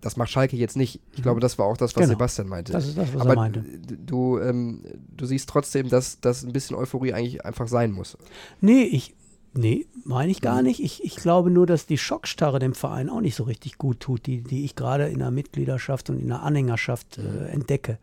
[0.00, 1.00] Das macht Schalke jetzt nicht.
[1.14, 2.08] Ich glaube, das war auch das, was Genau.
[2.14, 2.72] Sebastian meinte.
[2.72, 3.64] Das ist das, was Aber er meinte.
[4.04, 4.82] du, ähm,
[5.16, 8.16] du siehst trotzdem, dass, dass ein bisschen Euphorie eigentlich einfach sein muss.
[8.60, 9.14] Nee, ich.
[9.54, 10.44] Nee, meine ich Mhm.
[10.44, 10.82] gar nicht.
[10.82, 14.26] Ich, ich glaube nur, dass die Schockstarre dem Verein auch nicht so richtig gut tut,
[14.26, 17.24] die, die ich gerade in der Mitgliedschaft und in der Anhängerschaft Mhm.
[17.42, 17.98] äh, entdecke.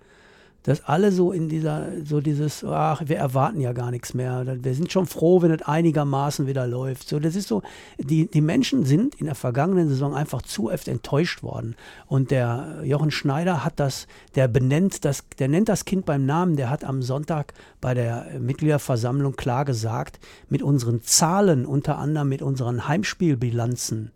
[0.64, 4.46] Dass alle so in dieser, so dieses, ach, wir erwarten ja gar nichts mehr.
[4.62, 7.08] Wir sind schon froh, wenn es einigermaßen wieder läuft.
[7.08, 7.62] So, das ist so,
[7.98, 11.76] die, die Menschen sind in der vergangenen Saison einfach zu oft enttäuscht worden.
[12.08, 16.58] Und der Jochen Schneider hat das, der benennt das, der nennt das Kind beim Namen,
[16.58, 20.20] der hat am Sonntag bei der Mitgliederversammlung klar gesagt,
[20.50, 24.12] mit unseren Zahlen, unter anderem mit unseren Heimspielbilanzen,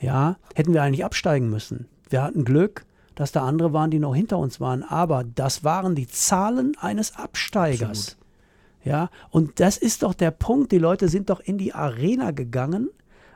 [0.00, 1.86] ja, hätten wir eigentlich absteigen müssen.
[2.08, 2.84] Wir hatten Glück,
[3.20, 7.16] dass da andere waren, die noch hinter uns waren, aber das waren die Zahlen eines
[7.16, 8.16] Absteigers.
[8.82, 10.72] Ja, und das ist doch der Punkt.
[10.72, 12.88] Die Leute sind doch in die Arena gegangen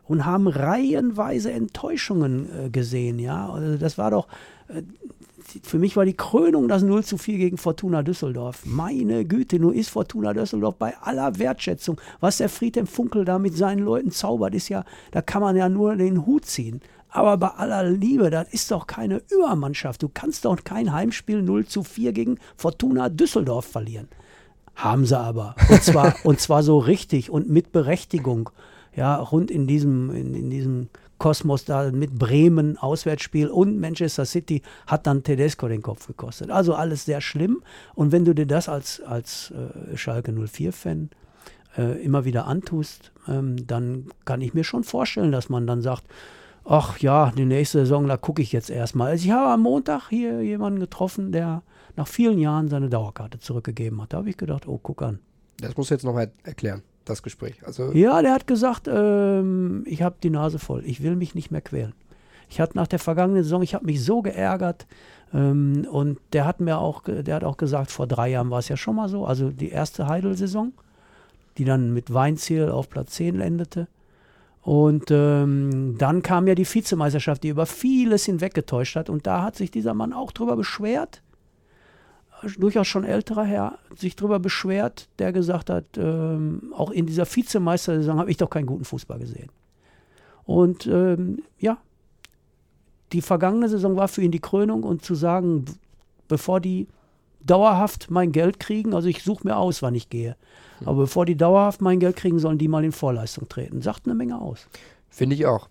[0.04, 3.18] und haben reihenweise Enttäuschungen äh, gesehen.
[3.18, 4.26] Ja, also das war doch,
[4.68, 4.80] äh,
[5.62, 8.62] für mich war die Krönung das 0 zu 4 gegen Fortuna Düsseldorf.
[8.64, 13.54] Meine Güte, nur ist Fortuna Düsseldorf bei aller Wertschätzung, was der Friedhelm Funkel da mit
[13.54, 16.80] seinen Leuten zaubert, ist ja, da kann man ja nur den Hut ziehen.
[17.14, 20.02] Aber bei aller Liebe, das ist doch keine Übermannschaft.
[20.02, 24.08] Du kannst doch kein Heimspiel 0 zu 4 gegen Fortuna Düsseldorf verlieren.
[24.74, 25.54] Haben sie aber.
[25.68, 28.50] Und zwar, und zwar so richtig und mit Berechtigung.
[28.96, 34.62] Ja, rund in diesem, in, in diesem Kosmos da mit Bremen, Auswärtsspiel und Manchester City
[34.88, 36.50] hat dann Tedesco den Kopf gekostet.
[36.50, 37.62] Also alles sehr schlimm.
[37.94, 41.10] Und wenn du dir das als, als äh, Schalke 04-Fan
[41.78, 46.02] äh, immer wieder antust, ähm, dann kann ich mir schon vorstellen, dass man dann sagt,
[46.64, 49.10] ach ja, die nächste Saison, da gucke ich jetzt erstmal.
[49.10, 51.62] Also ich habe am Montag hier jemanden getroffen, der
[51.96, 54.12] nach vielen Jahren seine Dauerkarte zurückgegeben hat.
[54.12, 55.20] Da habe ich gedacht, oh, guck an.
[55.58, 57.64] Das musst du jetzt nochmal erklären, das Gespräch.
[57.64, 60.82] Also, Ja, der hat gesagt, ähm, ich habe die Nase voll.
[60.84, 61.94] Ich will mich nicht mehr quälen.
[62.48, 64.86] Ich hatte nach der vergangenen Saison, ich habe mich so geärgert.
[65.32, 68.68] Ähm, und der hat mir auch, der hat auch gesagt, vor drei Jahren war es
[68.68, 69.24] ja schon mal so.
[69.24, 70.72] Also die erste Heidel-Saison,
[71.58, 73.86] die dann mit Weinziel auf Platz 10 endete.
[74.64, 79.10] Und ähm, dann kam ja die Vizemeisterschaft, die über vieles hinweggetäuscht hat.
[79.10, 81.22] Und da hat sich dieser Mann auch drüber beschwert,
[82.58, 88.18] durchaus schon älterer Herr, sich drüber beschwert, der gesagt hat, ähm, auch in dieser Vizemeistersaison
[88.18, 89.50] habe ich doch keinen guten Fußball gesehen.
[90.44, 91.76] Und ähm, ja,
[93.12, 95.66] die vergangene Saison war für ihn die Krönung und zu sagen,
[96.26, 96.88] bevor die
[97.40, 100.36] dauerhaft mein Geld kriegen, also ich suche mir aus, wann ich gehe,
[100.84, 103.82] aber bevor die dauerhaft mein Geld kriegen, sollen die mal in Vorleistung treten.
[103.82, 104.66] Sagt eine Menge aus.
[105.08, 105.68] Finde ich auch.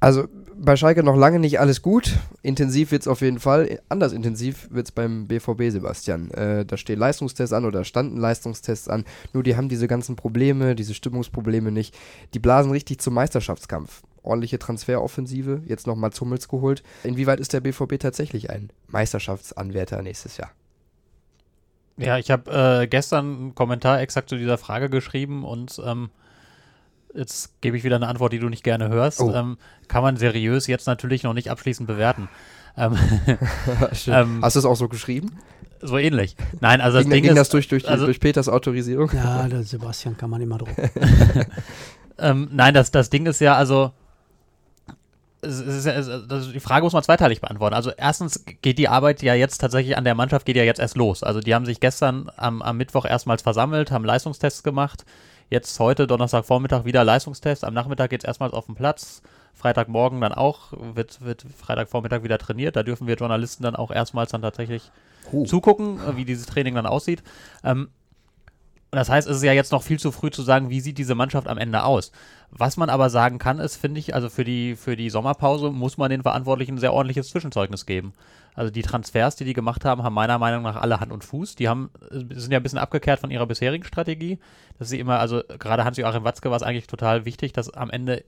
[0.00, 0.26] Also
[0.62, 2.18] bei Schalke noch lange nicht alles gut.
[2.42, 3.80] Intensiv wird es auf jeden Fall.
[3.88, 6.30] Anders intensiv wird es beim BVB, Sebastian.
[6.32, 9.04] Äh, da stehen Leistungstests an oder standen Leistungstests an.
[9.32, 11.96] Nur die haben diese ganzen Probleme, diese Stimmungsprobleme nicht.
[12.34, 14.02] Die blasen richtig zum Meisterschaftskampf.
[14.22, 16.82] Ordentliche Transferoffensive, jetzt nochmal Zummels geholt.
[17.04, 20.50] Inwieweit ist der BVB tatsächlich ein Meisterschaftsanwärter nächstes Jahr?
[22.06, 26.10] Ja, ich habe äh, gestern einen Kommentar exakt zu dieser Frage geschrieben und ähm,
[27.14, 29.20] jetzt gebe ich wieder eine Antwort, die du nicht gerne hörst.
[29.20, 29.32] Oh.
[29.32, 29.58] Ähm,
[29.88, 32.28] kann man seriös jetzt natürlich noch nicht abschließend bewerten.
[32.76, 32.96] Ähm,
[34.06, 35.32] Ähm, Hast du es auch so geschrieben?
[35.82, 36.36] so ähnlich.
[36.60, 39.10] Nein, also das ging Ding ging ist, das durch, durch, also- durch Peters Autorisierung?
[39.12, 40.76] Ja, der Sebastian kann man immer drucken.
[42.18, 43.92] ähm, nein, das, das Ding ist ja, also
[45.42, 47.74] also die Frage muss man zweiteilig beantworten.
[47.74, 50.96] Also erstens geht die Arbeit ja jetzt tatsächlich an der Mannschaft geht ja jetzt erst
[50.96, 51.22] los.
[51.22, 55.04] Also die haben sich gestern am, am Mittwoch erstmals versammelt, haben Leistungstests gemacht.
[55.48, 57.64] Jetzt heute Donnerstagvormittag wieder Leistungstest.
[57.64, 59.22] Am Nachmittag geht es erstmals auf den Platz.
[59.54, 62.76] Freitagmorgen dann auch, wird, wird Freitagvormittag wieder trainiert.
[62.76, 64.90] Da dürfen wir Journalisten dann auch erstmals dann tatsächlich
[65.32, 65.44] uh.
[65.44, 67.22] zugucken, wie dieses Training dann aussieht.
[67.64, 67.88] Ähm,
[68.98, 71.14] das heißt, es ist ja jetzt noch viel zu früh zu sagen, wie sieht diese
[71.14, 72.10] Mannschaft am Ende aus.
[72.50, 75.96] Was man aber sagen kann, ist, finde ich, also für die, für die Sommerpause muss
[75.96, 78.12] man den Verantwortlichen ein sehr ordentliches Zwischenzeugnis geben.
[78.54, 81.54] Also die Transfers, die die gemacht haben, haben meiner Meinung nach alle Hand und Fuß.
[81.54, 84.38] Die haben, sind ja ein bisschen abgekehrt von ihrer bisherigen Strategie,
[84.78, 88.24] dass sie immer, also gerade Hans-Joachim Watzke war es eigentlich total wichtig, dass am Ende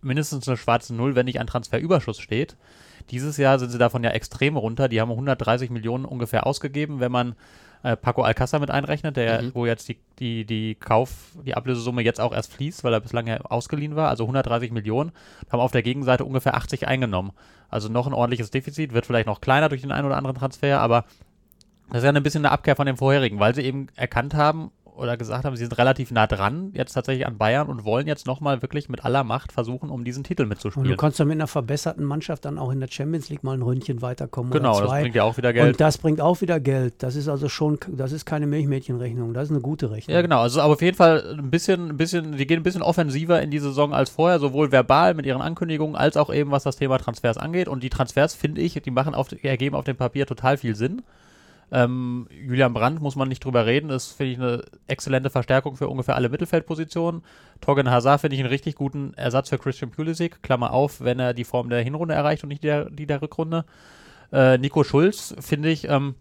[0.00, 2.56] mindestens eine schwarze Null, wenn nicht ein Transferüberschuss steht.
[3.10, 4.88] Dieses Jahr sind sie davon ja extrem runter.
[4.88, 7.34] Die haben 130 Millionen ungefähr ausgegeben, wenn man
[7.84, 9.50] äh, Paco Alcázar mit einrechnet, der, mhm.
[9.54, 13.26] wo jetzt die, die, die Kauf, die Ablösesumme jetzt auch erst fließt, weil er bislang
[13.26, 15.12] ja ausgeliehen war, also 130 Millionen,
[15.52, 17.32] haben auf der Gegenseite ungefähr 80 eingenommen.
[17.68, 20.80] Also noch ein ordentliches Defizit, wird vielleicht noch kleiner durch den einen oder anderen Transfer,
[20.80, 21.04] aber
[21.90, 24.70] das ist ja ein bisschen eine Abkehr von dem vorherigen, weil sie eben erkannt haben,
[24.96, 28.26] oder gesagt haben, sie sind relativ nah dran, jetzt tatsächlich an Bayern und wollen jetzt
[28.26, 30.86] nochmal wirklich mit aller Macht versuchen, um diesen Titel mitzuspielen.
[30.86, 33.56] Und du kannst ja mit einer verbesserten Mannschaft dann auch in der Champions League mal
[33.56, 34.52] ein Ründchen weiterkommen.
[34.52, 35.72] Genau, das bringt ja auch wieder Geld.
[35.72, 36.94] Und das bringt auch wieder Geld.
[36.98, 40.14] Das ist also schon, das ist keine Milchmädchenrechnung, das ist eine gute Rechnung.
[40.14, 40.40] Ja, genau.
[40.40, 43.50] Also aber auf jeden Fall ein bisschen, ein bisschen, die gehen ein bisschen offensiver in
[43.50, 46.98] die Saison als vorher, sowohl verbal mit ihren Ankündigungen, als auch eben was das Thema
[46.98, 47.68] Transfers angeht.
[47.68, 51.02] Und die Transfers, finde ich, die machen auf, ergeben auf dem Papier total viel Sinn.
[51.72, 55.88] Ähm, Julian Brandt muss man nicht drüber reden, ist, finde ich, eine exzellente Verstärkung für
[55.88, 57.22] ungefähr alle Mittelfeldpositionen.
[57.60, 61.34] Torgen Hazard finde ich einen richtig guten Ersatz für Christian Pulisic, Klammer auf, wenn er
[61.34, 63.64] die Form der Hinrunde erreicht und nicht die der, die der Rückrunde.
[64.32, 66.14] Äh, Nico Schulz, finde ich, ähm,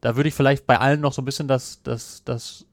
[0.00, 2.66] da würde ich vielleicht bei allen noch so ein bisschen das, das, das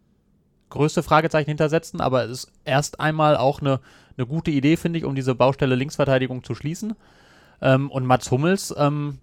[0.69, 3.79] größte Fragezeichen hintersetzen, aber es ist erst einmal auch eine,
[4.17, 6.95] eine gute Idee, finde ich, um diese Baustelle Linksverteidigung zu schließen.
[7.61, 9.19] Ähm, und Mats Hummels ähm,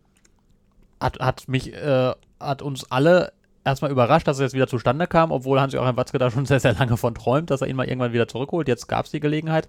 [1.01, 2.13] hat, hat mich äh,
[2.43, 3.33] hat uns alle
[3.65, 6.75] erstmal überrascht, dass es jetzt wieder zustande kam, obwohl Hans-Joachim Watzke da schon sehr, sehr
[6.75, 8.69] lange von träumt, dass er ihn mal irgendwann wieder zurückholt.
[8.69, 9.69] Jetzt gab es die Gelegenheit.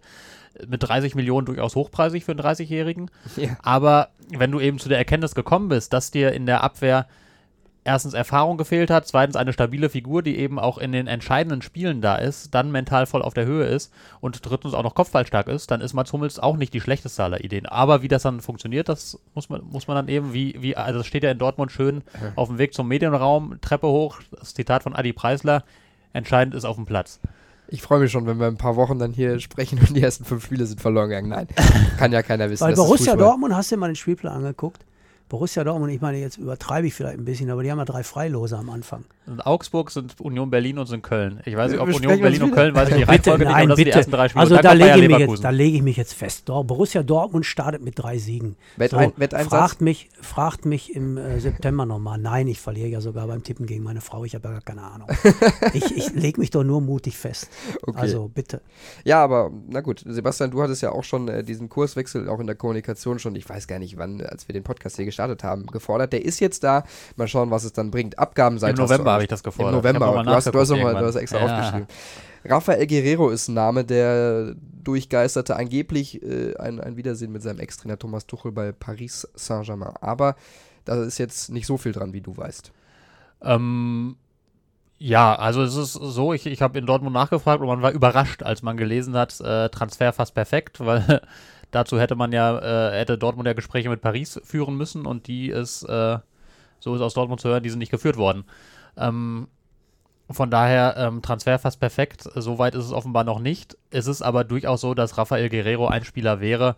[0.68, 3.10] Mit 30 Millionen durchaus hochpreisig für einen 30-Jährigen.
[3.38, 3.58] Ja.
[3.64, 7.08] Aber wenn du eben zu der Erkenntnis gekommen bist, dass dir in der Abwehr
[7.84, 12.02] erstens Erfahrung gefehlt hat, zweitens eine stabile Figur, die eben auch in den entscheidenden Spielen
[12.02, 13.92] da ist, dann mental voll auf der Höhe ist
[14.22, 17.44] und drittens auch noch kopfballstark ist, dann ist Mats Hummels auch nicht die schlechteste aller
[17.44, 17.66] Ideen.
[17.66, 21.00] Aber wie das dann funktioniert, das muss man, muss man dann eben, wie, wie, also
[21.00, 22.04] das steht ja in Dortmund schön
[22.36, 25.64] auf dem Weg zum Medienraum, Treppe hoch, das Zitat von Adi Preisler,
[26.14, 27.20] entscheidend ist auf dem Platz.
[27.68, 30.26] Ich freue mich schon, wenn wir ein paar Wochen dann hier sprechen und die ersten
[30.26, 31.30] fünf Spiele sind verloren gegangen.
[31.30, 31.48] Nein,
[31.98, 32.64] kann ja keiner wissen.
[32.64, 34.86] Weil Borussia Dortmund, hast du dir mal den Spielplan angeguckt?
[35.34, 38.04] Borussia Dortmund, ich meine, jetzt übertreibe ich vielleicht ein bisschen, aber die haben ja drei
[38.04, 39.04] Freilose am Anfang.
[39.26, 41.40] Und Augsburg sind Union Berlin und sind Köln.
[41.46, 43.76] Ich weiß nicht, ob Union Berlin und Köln, weiß ich die Reihenfolge nicht, aber das
[43.78, 44.42] sind die ersten drei Spiele.
[44.42, 46.46] Also da lege, ich mich jetzt, da lege ich mich jetzt fest.
[46.46, 48.56] Borussia Dortmund startet mit drei Siegen.
[48.78, 52.18] Wettein, so, fragt, mich, fragt mich im äh, September nochmal.
[52.18, 54.26] Nein, ich verliere ja sogar beim Tippen gegen meine Frau.
[54.26, 55.08] Ich habe ja gar keine Ahnung.
[55.74, 57.50] ich, ich lege mich doch nur mutig fest.
[57.82, 58.00] Okay.
[58.00, 58.62] Also bitte.
[59.04, 62.48] Ja, aber na gut, Sebastian, du hattest ja auch schon äh, diesen Kurswechsel auch in
[62.48, 65.66] der Kommunikation schon, ich weiß gar nicht wann, als wir den Podcast hier gestartet haben,
[65.68, 66.14] gefordert gefordert.
[66.14, 66.84] Der ist jetzt da.
[67.16, 68.18] Mal schauen, was es dann bringt.
[68.18, 68.82] Abgabenseite.
[68.82, 69.74] Im November habe ich das gefordert.
[69.74, 70.24] Im November.
[70.24, 71.46] Du hast, du, hast mal, du hast extra ja.
[71.46, 71.88] aufgeschrieben.
[72.46, 77.98] Rafael Guerrero ist ein Name, der durchgeisterte angeblich äh, ein, ein Wiedersehen mit seinem Ex-Trainer
[77.98, 79.94] Thomas Tuchel bei Paris Saint-Germain.
[80.02, 80.36] Aber
[80.84, 82.72] da ist jetzt nicht so viel dran, wie du weißt.
[83.42, 84.18] Ähm,
[84.98, 88.44] ja, also es ist so, ich, ich habe in Dortmund nachgefragt und man war überrascht,
[88.44, 91.22] als man gelesen hat, äh, Transfer fast perfekt, weil
[91.74, 95.50] Dazu hätte man ja, äh, hätte Dortmund ja Gespräche mit Paris führen müssen und die
[95.50, 96.20] ist, äh,
[96.80, 98.44] so ist aus Dortmund zu hören, die sind nicht geführt worden.
[98.98, 99.48] Ähm,
[100.30, 102.30] von daher ähm, Transfer fast perfekt.
[102.36, 103.78] Soweit ist es offenbar noch nicht.
[103.92, 106.76] Es ist aber durchaus so, dass Rafael Guerrero ein Spieler wäre,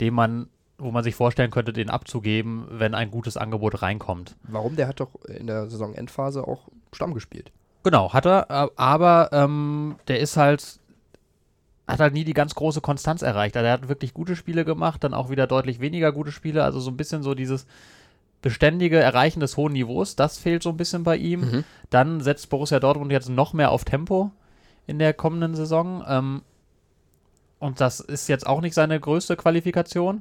[0.00, 0.48] den man,
[0.78, 4.36] wo man sich vorstellen könnte, den abzugeben, wenn ein gutes Angebot reinkommt.
[4.44, 4.76] Warum?
[4.76, 7.50] Der hat doch in der Saisonendphase auch Stamm gespielt.
[7.82, 10.80] Genau, hat er, aber ähm, der ist halt
[11.86, 13.56] hat halt nie die ganz große Konstanz erreicht.
[13.56, 16.64] Also er hat wirklich gute Spiele gemacht, dann auch wieder deutlich weniger gute Spiele.
[16.64, 17.66] Also so ein bisschen so dieses
[18.44, 21.40] beständige Erreichen des hohen Niveaus, das fehlt so ein bisschen bei ihm.
[21.40, 21.64] Mhm.
[21.88, 24.32] Dann setzt Borussia Dortmund jetzt noch mehr auf Tempo
[24.86, 26.04] in der kommenden Saison.
[26.06, 26.42] Ähm,
[27.58, 30.20] und das ist jetzt auch nicht seine größte Qualifikation.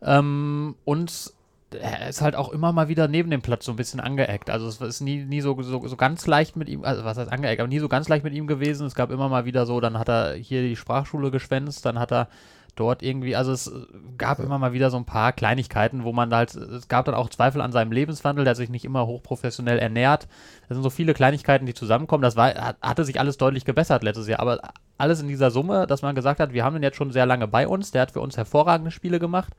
[0.00, 1.34] Ähm, und
[1.78, 4.48] er ist halt auch immer mal wieder neben dem Platz so ein bisschen angeeckt.
[4.48, 7.30] Also es ist nie, nie so, so, so ganz leicht mit ihm, also was heißt
[7.30, 8.86] angeeckt, aber nie so ganz leicht mit ihm gewesen.
[8.86, 12.10] Es gab immer mal wieder so, dann hat er hier die Sprachschule geschwänzt, dann hat
[12.10, 12.28] er
[12.74, 13.72] dort irgendwie, also es
[14.18, 17.28] gab immer mal wieder so ein paar Kleinigkeiten, wo man halt, es gab dann auch
[17.28, 20.28] Zweifel an seinem Lebenswandel, der sich nicht immer hochprofessionell ernährt.
[20.68, 22.22] Das sind so viele Kleinigkeiten, die zusammenkommen.
[22.22, 24.60] Das war, hatte sich alles deutlich gebessert letztes Jahr, aber
[24.98, 27.48] alles in dieser Summe, dass man gesagt hat, wir haben den jetzt schon sehr lange
[27.48, 29.54] bei uns, der hat für uns hervorragende Spiele gemacht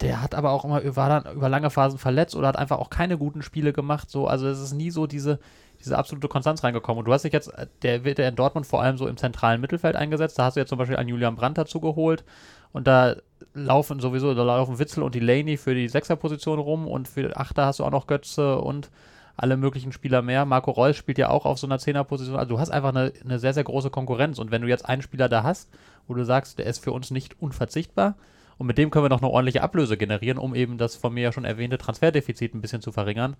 [0.00, 2.90] der hat aber auch immer, war dann über lange Phasen verletzt oder hat einfach auch
[2.90, 4.10] keine guten Spiele gemacht.
[4.10, 5.38] So, also es ist nie so diese,
[5.80, 7.00] diese absolute Konstanz reingekommen.
[7.00, 7.50] Und du hast dich jetzt,
[7.82, 10.38] der wird ja in Dortmund vor allem so im zentralen Mittelfeld eingesetzt.
[10.38, 12.24] Da hast du jetzt zum Beispiel einen Julian Brandt dazu geholt.
[12.72, 13.16] Und da
[13.54, 17.78] laufen sowieso, da laufen Witzel und Delaney für die Sechserposition rum und für Achter hast
[17.80, 18.90] du auch noch Götze und
[19.36, 20.44] alle möglichen Spieler mehr.
[20.44, 22.36] Marco Reus spielt ja auch auf so einer Zehnerposition.
[22.36, 24.38] Also du hast einfach eine, eine sehr, sehr große Konkurrenz.
[24.38, 25.68] Und wenn du jetzt einen Spieler da hast,
[26.06, 28.16] wo du sagst, der ist für uns nicht unverzichtbar,
[28.58, 31.24] und mit dem können wir noch eine ordentliche Ablöse generieren, um eben das von mir
[31.24, 33.36] ja schon erwähnte Transferdefizit ein bisschen zu verringern.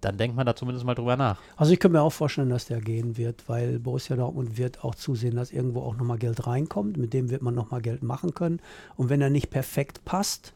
[0.00, 1.38] Dann denkt man da zumindest mal drüber nach.
[1.56, 4.94] Also ich kann mir auch vorstellen, dass der gehen wird, weil Borussia Dortmund wird auch
[4.94, 6.96] zusehen, dass irgendwo auch nochmal Geld reinkommt.
[6.96, 8.60] Mit dem wird man nochmal Geld machen können.
[8.96, 10.52] Und wenn er nicht perfekt passt,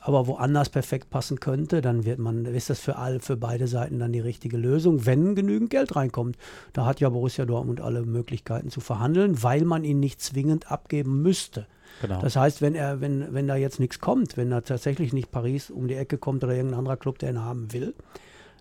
[0.00, 3.98] aber woanders perfekt passen könnte, dann wird man, ist das für alle, für beide Seiten
[3.98, 6.36] dann die richtige Lösung, wenn genügend Geld reinkommt.
[6.72, 11.20] Da hat ja Borussia Dortmund alle Möglichkeiten zu verhandeln, weil man ihn nicht zwingend abgeben
[11.22, 11.66] müsste.
[12.00, 12.20] Genau.
[12.20, 15.70] Das heißt, wenn er, wenn, wenn da jetzt nichts kommt, wenn da tatsächlich nicht Paris
[15.70, 17.94] um die Ecke kommt oder irgendein anderer Club, der ihn haben will,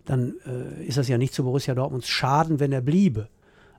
[0.09, 3.27] dann äh, ist das ja nicht zu Borussia Dortmunds Schaden, wenn er bliebe.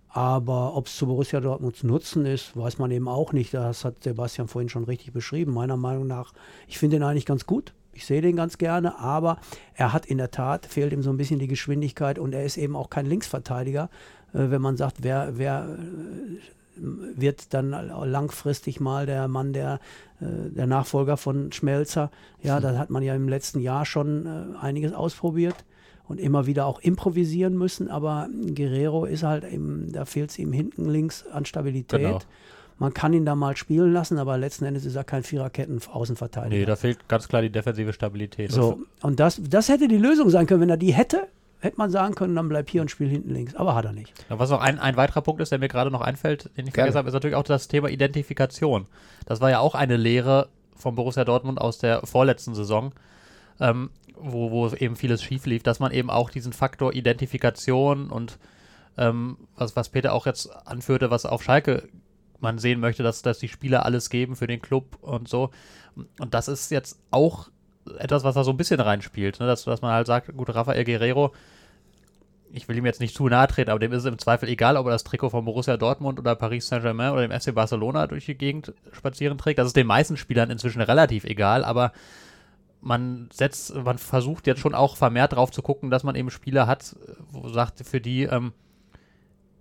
[0.08, 3.52] Aber ob es zu Borussia Dortmunds Nutzen ist, weiß man eben auch nicht.
[3.52, 5.52] Das hat Sebastian vorhin schon richtig beschrieben.
[5.52, 6.32] Meiner Meinung nach,
[6.68, 7.74] ich finde ihn eigentlich ganz gut.
[7.92, 9.38] Ich sehe den ganz gerne, aber
[9.74, 12.56] er hat in der Tat, fehlt ihm so ein bisschen die Geschwindigkeit und er ist
[12.56, 13.90] eben auch kein Linksverteidiger.
[14.32, 16.80] Äh, wenn man sagt, wer, wer äh,
[17.16, 19.80] wird dann langfristig mal der Mann, der,
[20.20, 22.12] äh, der Nachfolger von Schmelzer.
[22.40, 22.62] Ja, hm.
[22.62, 25.56] da hat man ja im letzten Jahr schon äh, einiges ausprobiert
[26.10, 27.88] und immer wieder auch improvisieren müssen.
[27.88, 32.00] Aber Guerrero ist halt eben, da fehlt es ihm hinten links an Stabilität.
[32.00, 32.18] Genau.
[32.78, 36.56] Man kann ihn da mal spielen lassen, aber letzten Endes ist er kein Viererketten-Außenverteidiger.
[36.56, 38.50] Nee, da fehlt ganz klar die defensive Stabilität.
[38.50, 40.62] So, und das, das hätte die Lösung sein können.
[40.62, 41.28] Wenn er die hätte,
[41.60, 43.54] hätte man sagen können, dann bleib hier und spiel hinten links.
[43.54, 44.12] Aber hat er nicht.
[44.30, 46.74] Ja, was noch ein, ein weiterer Punkt ist, der mir gerade noch einfällt, den ich
[46.74, 48.86] vergessen habe, ist natürlich auch das Thema Identifikation.
[49.26, 52.92] Das war ja auch eine Lehre von Borussia Dortmund aus der vorletzten Saison,
[53.60, 53.90] ähm,
[54.22, 58.38] wo, wo eben vieles schief lief, dass man eben auch diesen Faktor Identifikation und
[58.96, 61.88] ähm, was, was Peter auch jetzt anführte, was auf Schalke
[62.40, 65.50] man sehen möchte, dass, dass die Spieler alles geben für den Club und so.
[66.18, 67.50] Und das ist jetzt auch
[67.98, 69.46] etwas, was da so ein bisschen reinspielt, ne?
[69.46, 71.32] dass, dass man halt sagt, gut, Rafael Guerrero,
[72.52, 74.76] ich will ihm jetzt nicht zu nahe treten, aber dem ist es im Zweifel egal,
[74.76, 78.26] ob er das Trikot von Borussia Dortmund oder Paris Saint-Germain oder dem FC Barcelona durch
[78.26, 79.58] die Gegend spazieren trägt.
[79.58, 81.92] Das ist den meisten Spielern inzwischen relativ egal, aber
[82.80, 86.66] man setzt, man versucht jetzt schon auch vermehrt drauf zu gucken, dass man eben Spieler
[86.66, 86.96] hat,
[87.30, 88.52] wo sagt, für die ähm,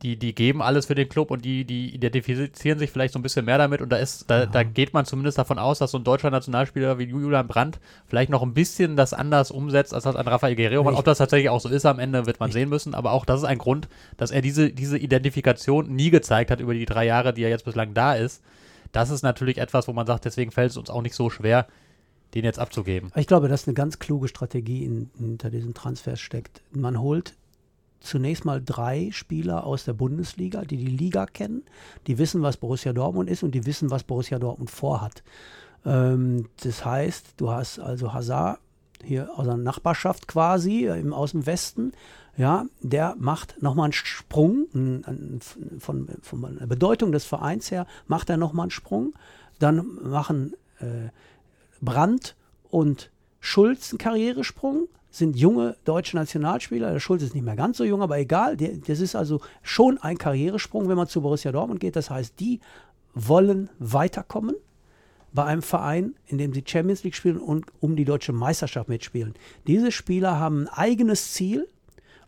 [0.02, 3.22] die, die geben alles für den Club und die, die identifizieren sich vielleicht so ein
[3.22, 4.46] bisschen mehr damit und da ist, da, ja.
[4.46, 8.30] da geht man zumindest davon aus, dass so ein deutscher Nationalspieler wie Julian Brandt vielleicht
[8.30, 10.96] noch ein bisschen das anders umsetzt, als das an Rafael Guerrero macht.
[10.96, 13.42] Ob das tatsächlich auch so ist am Ende, wird man sehen müssen, aber auch das
[13.42, 17.34] ist ein Grund, dass er diese, diese Identifikation nie gezeigt hat über die drei Jahre,
[17.34, 18.42] die er jetzt bislang da ist.
[18.92, 21.68] Das ist natürlich etwas, wo man sagt, deswegen fällt es uns auch nicht so schwer,
[22.34, 23.12] den jetzt abzugeben.
[23.16, 26.62] Ich glaube, dass eine ganz kluge Strategie in, hinter diesen Transfers steckt.
[26.72, 27.36] Man holt
[28.00, 31.64] zunächst mal drei Spieler aus der Bundesliga, die die Liga kennen,
[32.08, 35.24] die wissen, was Borussia Dortmund ist und die wissen, was Borussia Dortmund vorhat.
[35.86, 38.60] Ähm, das heißt, du hast also Hazard
[39.04, 41.94] hier aus der Nachbarschaft quasi, äh, im, aus dem Westen,
[42.38, 45.40] ja, der macht nochmal einen Sprung, ein, ein,
[45.80, 49.14] von, von der Bedeutung des Vereins her, macht er nochmal einen Sprung.
[49.60, 51.10] Dann machen äh,
[51.82, 52.36] Brandt
[52.70, 56.92] und Schulz einen Karrieresprung sind junge deutsche Nationalspieler.
[56.92, 58.58] Der Schulz ist nicht mehr ganz so jung, aber egal.
[58.58, 61.96] Das ist also schon ein Karrieresprung, wenn man zu Borussia Dortmund geht.
[61.96, 62.60] Das heißt, die
[63.16, 64.56] wollen weiterkommen
[65.34, 69.34] bei einem Verein, in dem sie Champions League spielen und um die deutsche Meisterschaft mitspielen.
[69.68, 71.68] Diese Spieler haben ein eigenes Ziel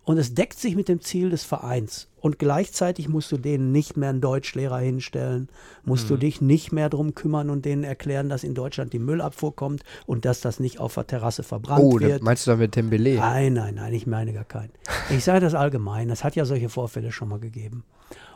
[0.03, 2.07] und es deckt sich mit dem Ziel des Vereins.
[2.21, 5.49] Und gleichzeitig musst du denen nicht mehr einen Deutschlehrer hinstellen,
[5.83, 6.09] musst mhm.
[6.09, 9.83] du dich nicht mehr darum kümmern und denen erklären, dass in Deutschland die Müllabfuhr kommt
[10.05, 12.21] und dass das nicht auf der Terrasse verbrannt oh, wird.
[12.21, 13.15] Oh, meinst du damit Tembele?
[13.15, 14.71] Nein, nein, nein, ich meine gar keinen.
[15.09, 17.83] Ich sage das allgemein, es hat ja solche Vorfälle schon mal gegeben.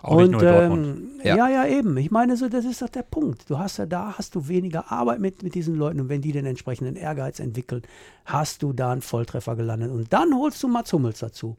[0.01, 1.35] Auch und, ähm, ja.
[1.35, 1.49] ja.
[1.49, 1.97] ja, eben.
[1.97, 3.49] Ich meine, so, das ist doch der Punkt.
[3.49, 6.31] Du hast ja da, hast du weniger Arbeit mit, mit diesen Leuten und wenn die
[6.31, 7.81] den entsprechenden Ehrgeiz entwickeln,
[8.25, 9.91] hast du da einen Volltreffer gelandet.
[9.91, 11.57] Und dann holst du Mats Hummels dazu,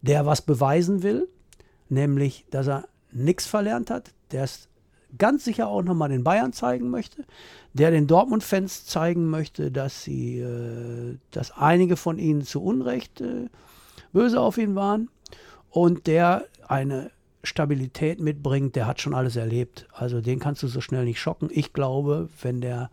[0.00, 1.28] der was beweisen will,
[1.92, 4.68] nämlich, dass er nichts verlernt hat, der es
[5.18, 7.24] ganz sicher auch nochmal den Bayern zeigen möchte,
[7.74, 13.48] der den Dortmund-Fans zeigen möchte, dass sie, äh, dass einige von ihnen zu Unrecht äh,
[14.12, 15.10] böse auf ihn waren
[15.70, 17.10] und der eine
[17.44, 19.86] Stabilität mitbringt, der hat schon alles erlebt.
[19.92, 21.50] Also den kannst du so schnell nicht schocken.
[21.52, 22.90] Ich glaube, wenn der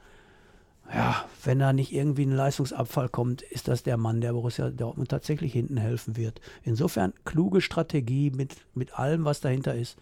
[0.93, 5.09] ja, wenn da nicht irgendwie ein Leistungsabfall kommt, ist das der Mann, der Borussia Dortmund
[5.09, 6.41] tatsächlich hinten helfen wird.
[6.63, 9.97] Insofern kluge Strategie mit, mit allem, was dahinter ist.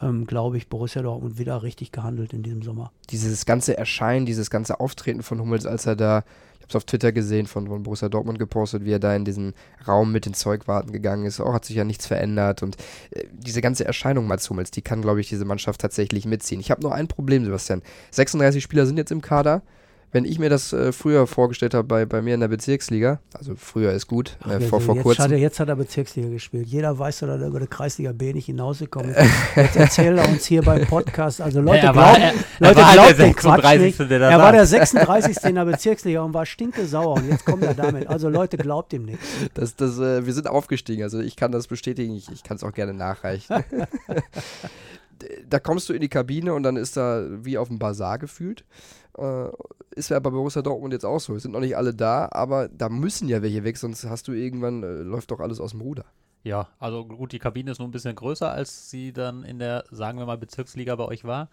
[0.00, 2.92] Ähm, glaube ich, Borussia Dortmund wieder richtig gehandelt in diesem Sommer.
[3.10, 6.22] Dieses ganze Erscheinen, dieses ganze Auftreten von Hummels, als er da,
[6.54, 9.24] ich habe es auf Twitter gesehen, von, von Borussia Dortmund gepostet, wie er da in
[9.24, 9.54] diesen
[9.88, 11.40] Raum mit den Zeugwarten gegangen ist.
[11.40, 12.62] Auch hat sich ja nichts verändert.
[12.62, 12.76] Und
[13.10, 16.60] äh, diese ganze Erscheinung Mats Hummels, die kann, glaube ich, diese Mannschaft tatsächlich mitziehen.
[16.60, 17.82] Ich habe nur ein Problem, Sebastian.
[18.12, 19.62] 36 Spieler sind jetzt im Kader
[20.10, 23.54] wenn ich mir das äh, früher vorgestellt habe bei, bei mir in der Bezirksliga, also
[23.56, 25.24] früher ist gut, Ach, äh, vor, vor jetzt kurzem.
[25.24, 26.66] Hat er, jetzt hat er Bezirksliga gespielt.
[26.66, 29.30] Jeder weiß, dass er über die Kreisliga B nicht hinausgekommen ist.
[29.56, 31.40] Jetzt erzählt er uns hier beim Podcast.
[31.40, 33.98] Also Leute, er glauben, er, Leute er glaubt der den Quatsch 36.
[33.98, 34.10] nicht.
[34.10, 35.44] Der Er war der 36.
[35.44, 37.16] in der Bezirksliga und war stinkesauer.
[37.16, 38.06] Und jetzt kommt er damit.
[38.06, 39.18] Also Leute, glaubt ihm nicht.
[39.54, 42.64] Das, das, äh, wir sind aufgestiegen, also ich kann das bestätigen, ich, ich kann es
[42.64, 43.64] auch gerne nachreichen.
[45.46, 48.64] da kommst du in die Kabine und dann ist da wie auf dem Bazar gefühlt.
[49.16, 49.48] Äh,
[49.90, 51.34] ist ja bei Borussia Dortmund jetzt auch so.
[51.34, 54.32] Es sind noch nicht alle da, aber da müssen ja welche weg, sonst hast du
[54.32, 56.04] irgendwann, äh, läuft doch alles aus dem Ruder.
[56.44, 59.84] Ja, also gut, die Kabine ist nur ein bisschen größer, als sie dann in der,
[59.90, 61.48] sagen wir mal, Bezirksliga bei euch war.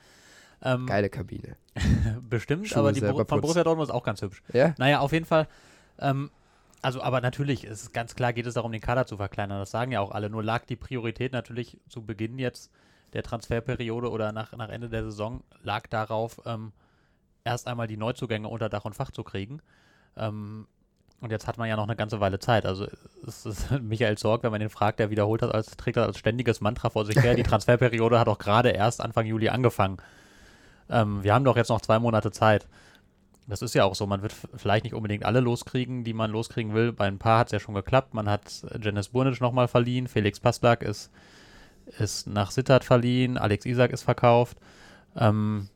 [0.61, 1.57] Ähm, Geile Kabine.
[2.29, 3.41] bestimmt, Schuhe aber die Bor von.
[3.41, 4.41] Borussia Dortmund ist auch ganz hübsch.
[4.53, 4.75] Ja?
[4.77, 5.47] Naja, auf jeden Fall.
[5.99, 6.29] Ähm,
[6.81, 9.59] also, aber natürlich, ist ganz klar, geht es darum, den Kader zu verkleinern.
[9.59, 10.29] Das sagen ja auch alle.
[10.29, 12.71] Nur lag die Priorität natürlich zu Beginn jetzt
[13.15, 16.73] der Transferperiode oder nach, nach Ende der Saison, lag darauf, ähm,
[17.43, 19.61] erst einmal die Neuzugänge unter Dach und Fach zu kriegen.
[20.17, 20.67] Ähm,
[21.21, 22.65] und jetzt hat man ja noch eine ganze Weile Zeit.
[22.65, 22.87] Also
[23.25, 26.19] es ist Michael Sorg, wenn man den fragt, der wiederholt das als trägt das als
[26.19, 27.35] ständiges Mantra vor sich her.
[27.35, 29.97] Die Transferperiode hat auch gerade erst Anfang Juli angefangen.
[30.89, 32.67] Ähm, wir haben doch jetzt noch zwei Monate Zeit.
[33.47, 34.05] Das ist ja auch so.
[34.07, 36.91] Man wird vielleicht nicht unbedingt alle loskriegen, die man loskriegen will.
[36.91, 38.13] Bei ein paar hat es ja schon geklappt.
[38.13, 40.07] Man hat Janis Burnic nochmal verliehen.
[40.07, 41.11] Felix Passlack ist,
[41.99, 43.37] ist nach Sittard verliehen.
[43.37, 44.57] Alex Isak ist verkauft.
[45.17, 45.69] Ähm,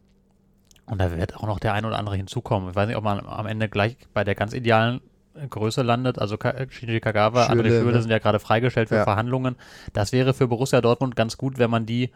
[0.85, 2.69] und da wird auch noch der ein oder andere hinzukommen.
[2.71, 5.01] Ich weiß nicht, ob man am Ende gleich bei der ganz idealen
[5.49, 6.17] Größe landet.
[6.19, 6.37] Also
[6.69, 8.01] Shinji Kagawa, André Schürrle, Schürrle ne?
[8.01, 9.03] sind ja gerade freigestellt für Ja.
[9.03, 9.55] Verhandlungen.
[9.93, 12.09] Das wäre für Borussia Dortmund ganz gut, wenn man die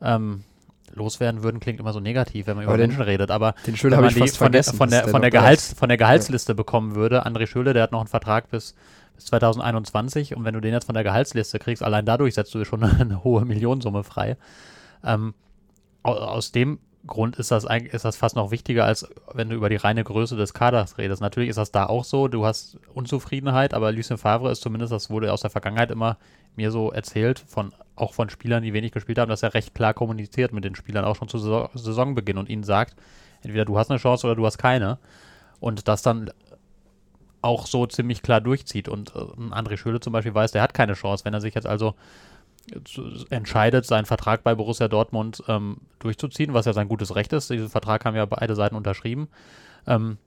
[0.00, 0.44] ähm,
[0.94, 1.58] loswerden würden.
[1.60, 3.30] Klingt immer so negativ, wenn man Aber über den- Menschen redet.
[3.32, 5.88] Aber Den Schöner wenn man die fast von der, von der, von der, Gehalts, von
[5.88, 7.26] der Gehaltsliste bekommen würde.
[7.26, 8.74] André Schöle, der hat noch einen Vertrag bis,
[9.14, 12.58] bis 2021 und wenn du den jetzt von der Gehaltsliste kriegst, allein dadurch setzt du
[12.58, 14.36] dir schon eine hohe Millionensumme frei.
[15.04, 15.34] Ähm,
[16.02, 19.68] au- aus dem Grund ist das ist das fast noch wichtiger, als wenn du über
[19.68, 21.20] die reine Größe des Kaders redest.
[21.20, 25.10] Natürlich ist das da auch so, du hast Unzufriedenheit, aber Lucien Favre ist zumindest, das
[25.10, 26.16] wurde aus der Vergangenheit immer
[26.54, 29.94] mir so erzählt, von, auch von Spielern, die wenig gespielt haben, dass er recht klar
[29.94, 32.94] kommuniziert mit den Spielern, auch schon zu Saison, Saisonbeginn und ihnen sagt,
[33.42, 34.98] entweder du hast eine Chance oder du hast keine.
[35.58, 36.30] Und das dann
[37.42, 38.88] auch so ziemlich klar durchzieht.
[38.88, 39.18] Und äh,
[39.52, 41.24] André Schöle zum Beispiel weiß, der hat keine Chance.
[41.24, 41.94] Wenn er sich jetzt also
[42.84, 47.50] zu- entscheidet, seinen Vertrag bei Borussia Dortmund ähm, durchzuziehen, was ja sein gutes Recht ist.
[47.50, 49.28] Diesen Vertrag haben ja beide Seiten unterschrieben.
[49.86, 50.18] Ähm,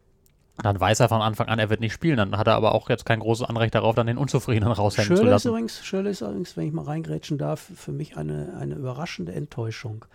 [0.61, 2.17] dann weiß er von Anfang an, er wird nicht spielen.
[2.17, 5.17] Dann hat er aber auch jetzt kein großes Anrecht darauf, dann den Unzufriedenen raushängen zu
[5.17, 5.47] Schöle ist, lassen.
[5.49, 10.05] übrigens, Schöle ist übrigens, wenn ich mal reingrätschen darf, für mich eine, eine überraschende Enttäuschung.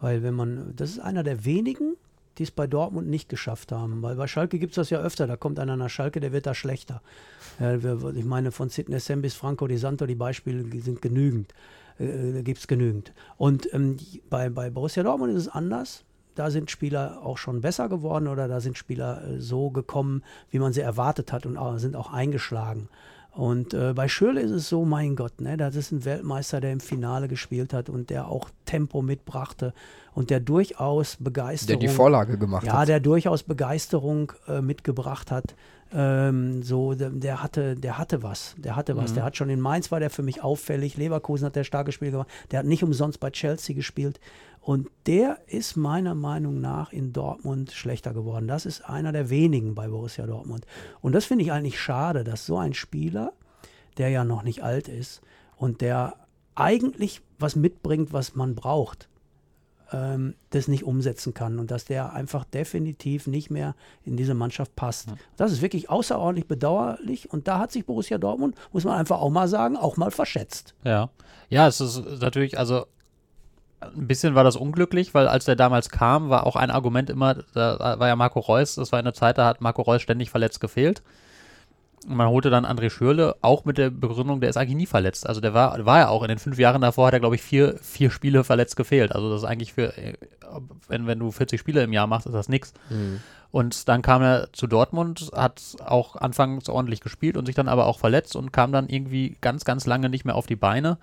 [0.00, 1.96] Weil wenn man, das ist einer der wenigen,
[2.38, 4.02] die es bei Dortmund nicht geschafft haben.
[4.02, 5.26] Weil bei Schalke gibt es das ja öfter.
[5.26, 7.02] Da kommt einer nach Schalke, der wird da schlechter.
[7.58, 11.52] Ich meine, von Sidney Sam bis Franco Di Santo, die Beispiele sind genügend.
[11.98, 13.12] Äh, da gibt es genügend.
[13.36, 13.96] Und ähm,
[14.30, 16.04] bei, bei Borussia Dortmund ist es anders.
[16.34, 20.60] Da sind Spieler auch schon besser geworden oder da sind Spieler äh, so gekommen, wie
[20.60, 22.88] man sie erwartet hat und auch, sind auch eingeschlagen.
[23.38, 26.72] Und äh, bei Schürle ist es so, mein Gott, ne, das ist ein Weltmeister, der
[26.72, 29.74] im Finale gespielt hat und der auch Tempo mitbrachte
[30.12, 32.88] und der durchaus der Begeisterung die Vorlage gemacht ja, hat.
[32.88, 35.54] der durchaus Begeisterung äh, mitgebracht hat.
[35.92, 38.54] Ähm, so, der, der hatte, der hatte was.
[38.58, 39.10] Der hatte was.
[39.10, 39.14] Mhm.
[39.16, 40.96] Der hat schon in Mainz war der für mich auffällig.
[40.96, 42.28] Leverkusen hat der starke Spiel gemacht.
[42.50, 44.20] Der hat nicht umsonst bei Chelsea gespielt.
[44.60, 48.48] Und der ist meiner Meinung nach in Dortmund schlechter geworden.
[48.48, 50.66] Das ist einer der wenigen bei Borussia Dortmund.
[51.00, 53.32] Und das finde ich eigentlich schade, dass so ein Spieler,
[53.96, 55.22] der ja noch nicht alt ist
[55.56, 56.16] und der
[56.54, 59.08] eigentlich was mitbringt, was man braucht,
[59.92, 63.74] ähm, das nicht umsetzen kann und dass der einfach definitiv nicht mehr
[64.04, 65.08] in diese Mannschaft passt.
[65.36, 69.30] Das ist wirklich außerordentlich bedauerlich und da hat sich Borussia Dortmund, muss man einfach auch
[69.30, 70.74] mal sagen, auch mal verschätzt.
[70.84, 71.10] Ja.
[71.50, 72.86] Ja, es ist natürlich, also
[73.80, 77.34] ein bisschen war das unglücklich, weil als der damals kam, war auch ein Argument immer,
[77.54, 80.60] da war ja Marco Reus, das war eine Zeit, da hat Marco Reus ständig verletzt
[80.60, 81.02] gefehlt.
[82.06, 85.26] Und man holte dann André Schürle, auch mit der Begründung, der ist eigentlich nie verletzt.
[85.26, 87.42] Also der war, war ja auch in den fünf Jahren davor, hat er, glaube ich,
[87.42, 89.12] vier, vier Spiele verletzt gefehlt.
[89.12, 89.92] Also das ist eigentlich für,
[90.88, 92.72] wenn, wenn du 40 Spiele im Jahr machst, ist das nichts.
[92.90, 93.20] Mhm.
[93.50, 97.86] Und dann kam er zu Dortmund, hat auch anfangs ordentlich gespielt und sich dann aber
[97.86, 100.98] auch verletzt und kam dann irgendwie ganz, ganz lange nicht mehr auf die Beine.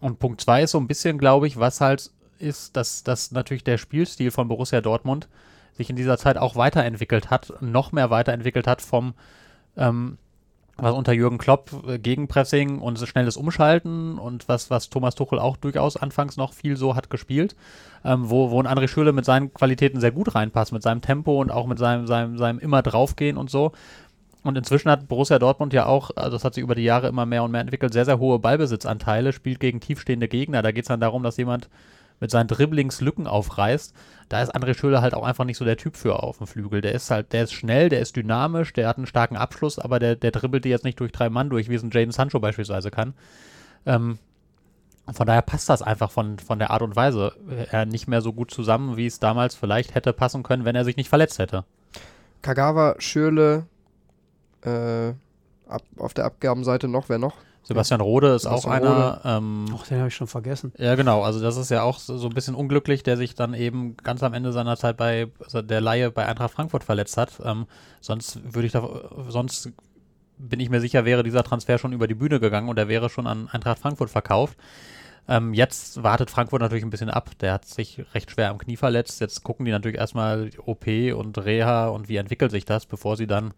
[0.00, 3.64] Und Punkt zwei ist so ein bisschen, glaube ich, was halt ist, dass, dass natürlich
[3.64, 5.28] der Spielstil von Borussia Dortmund
[5.80, 9.14] sich in dieser Zeit auch weiterentwickelt hat, noch mehr weiterentwickelt hat vom
[9.76, 10.18] ähm,
[10.82, 15.56] was unter Jürgen Klopp äh, Gegenpressing und schnelles Umschalten und was, was Thomas Tuchel auch
[15.56, 17.54] durchaus anfangs noch viel so hat gespielt,
[18.04, 21.40] ähm, wo, wo ein André Schürrle mit seinen Qualitäten sehr gut reinpasst, mit seinem Tempo
[21.40, 23.72] und auch mit seinem, seinem, seinem immer draufgehen und so.
[24.42, 27.26] Und inzwischen hat Borussia Dortmund ja auch, also das hat sich über die Jahre immer
[27.26, 30.62] mehr und mehr entwickelt, sehr, sehr hohe Ballbesitzanteile, spielt gegen tiefstehende Gegner.
[30.62, 31.68] Da geht es dann darum, dass jemand
[32.20, 33.94] mit seinen Dribblings Lücken aufreißt.
[34.28, 36.80] Da ist André Schöler halt auch einfach nicht so der Typ für auf dem Flügel.
[36.80, 39.98] Der ist halt, der ist schnell, der ist dynamisch, der hat einen starken Abschluss, aber
[39.98, 42.38] der, der dribbelt die jetzt nicht durch drei Mann durch, wie es ein Jaden Sancho
[42.38, 43.14] beispielsweise kann.
[43.86, 44.18] Ähm,
[45.12, 47.32] von daher passt das einfach von, von der Art und Weise
[47.70, 50.84] her nicht mehr so gut zusammen, wie es damals vielleicht hätte passen können, wenn er
[50.84, 51.64] sich nicht verletzt hätte.
[52.42, 53.66] Kagawa, Schürle,
[54.62, 55.12] äh,
[55.68, 57.34] ab, auf der Abgabenseite noch, wer noch?
[57.62, 59.20] Sebastian Rode ist Sebastian auch einer.
[59.24, 60.72] Ähm, Ach, den habe ich schon vergessen.
[60.78, 61.22] Ja, genau.
[61.22, 64.22] Also das ist ja auch so, so, ein bisschen unglücklich, der sich dann eben ganz
[64.22, 67.40] am Ende seiner Zeit bei also der Laie bei Eintracht Frankfurt verletzt hat.
[67.44, 67.66] Ähm,
[68.00, 68.88] sonst würde ich da,
[69.28, 69.70] sonst
[70.38, 73.10] bin ich mir sicher, wäre dieser Transfer schon über die Bühne gegangen und er wäre
[73.10, 74.56] schon an Eintracht Frankfurt verkauft.
[75.28, 77.30] Ähm, jetzt wartet Frankfurt natürlich ein bisschen ab.
[77.40, 79.20] Der hat sich recht schwer am Knie verletzt.
[79.20, 83.26] Jetzt gucken die natürlich erstmal OP und Reha und wie entwickelt sich das, bevor sie
[83.26, 83.52] dann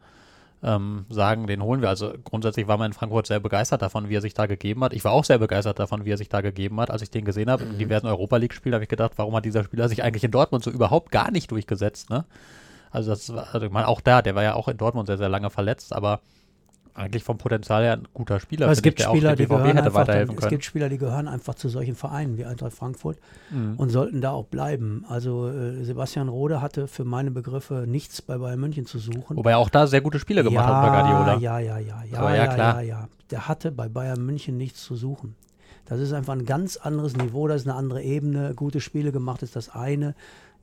[0.63, 1.89] ähm, sagen, den holen wir.
[1.89, 4.93] Also grundsätzlich war man in Frankfurt sehr begeistert davon, wie er sich da gegeben hat.
[4.93, 6.91] Ich war auch sehr begeistert davon, wie er sich da gegeben hat.
[6.91, 7.73] Als ich den gesehen habe mhm.
[7.73, 10.63] in diversen Europa League-Spielen, habe ich gedacht, warum hat dieser Spieler sich eigentlich in Dortmund
[10.63, 12.11] so überhaupt gar nicht durchgesetzt?
[12.11, 12.25] Ne?
[12.91, 15.19] Also das war, also ich meine, auch da, der war ja auch in Dortmund sehr,
[15.19, 16.21] sehr lange verletzt, aber
[16.95, 18.69] eigentlich vom Potenzial her ein guter Spieler.
[18.69, 21.69] es gibt ich, Spieler, die gehören einfach, dann, es gibt Spieler, die gehören einfach zu
[21.69, 23.19] solchen Vereinen wie Eintracht Frankfurt
[23.51, 23.75] mhm.
[23.77, 25.05] und sollten da auch bleiben.
[25.09, 29.37] Also äh, Sebastian Rode hatte für meine Begriffe nichts bei Bayern München zu suchen.
[29.37, 31.39] Wobei er auch da sehr gute Spiele gemacht ja, hat bei Guardiola.
[31.39, 32.83] Ja, ja, ja, ja, Aber ja, ja, klar.
[32.83, 33.09] ja, ja.
[33.31, 35.35] Der hatte bei Bayern München nichts zu suchen.
[35.87, 38.55] Das ist einfach ein ganz anderes Niveau, das ist eine andere Ebene.
[38.55, 40.15] Gute Spiele gemacht ist das eine.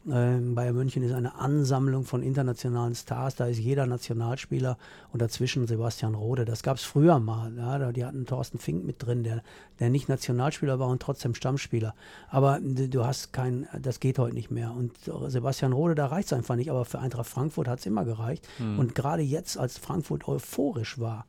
[0.07, 3.35] Ähm, Bayern München ist eine Ansammlung von internationalen Stars.
[3.35, 4.77] Da ist jeder Nationalspieler
[5.11, 6.45] und dazwischen Sebastian Rode.
[6.45, 7.53] Das gab es früher mal.
[7.57, 9.43] Ja, die hatten Thorsten Fink mit drin, der,
[9.79, 11.93] der nicht Nationalspieler war und trotzdem Stammspieler.
[12.29, 14.71] Aber du hast kein, das geht heute nicht mehr.
[14.71, 14.93] Und
[15.27, 16.71] Sebastian Rode, da reicht es einfach nicht.
[16.71, 18.47] Aber für Eintracht Frankfurt hat es immer gereicht.
[18.57, 18.79] Mhm.
[18.79, 21.25] Und gerade jetzt, als Frankfurt euphorisch war,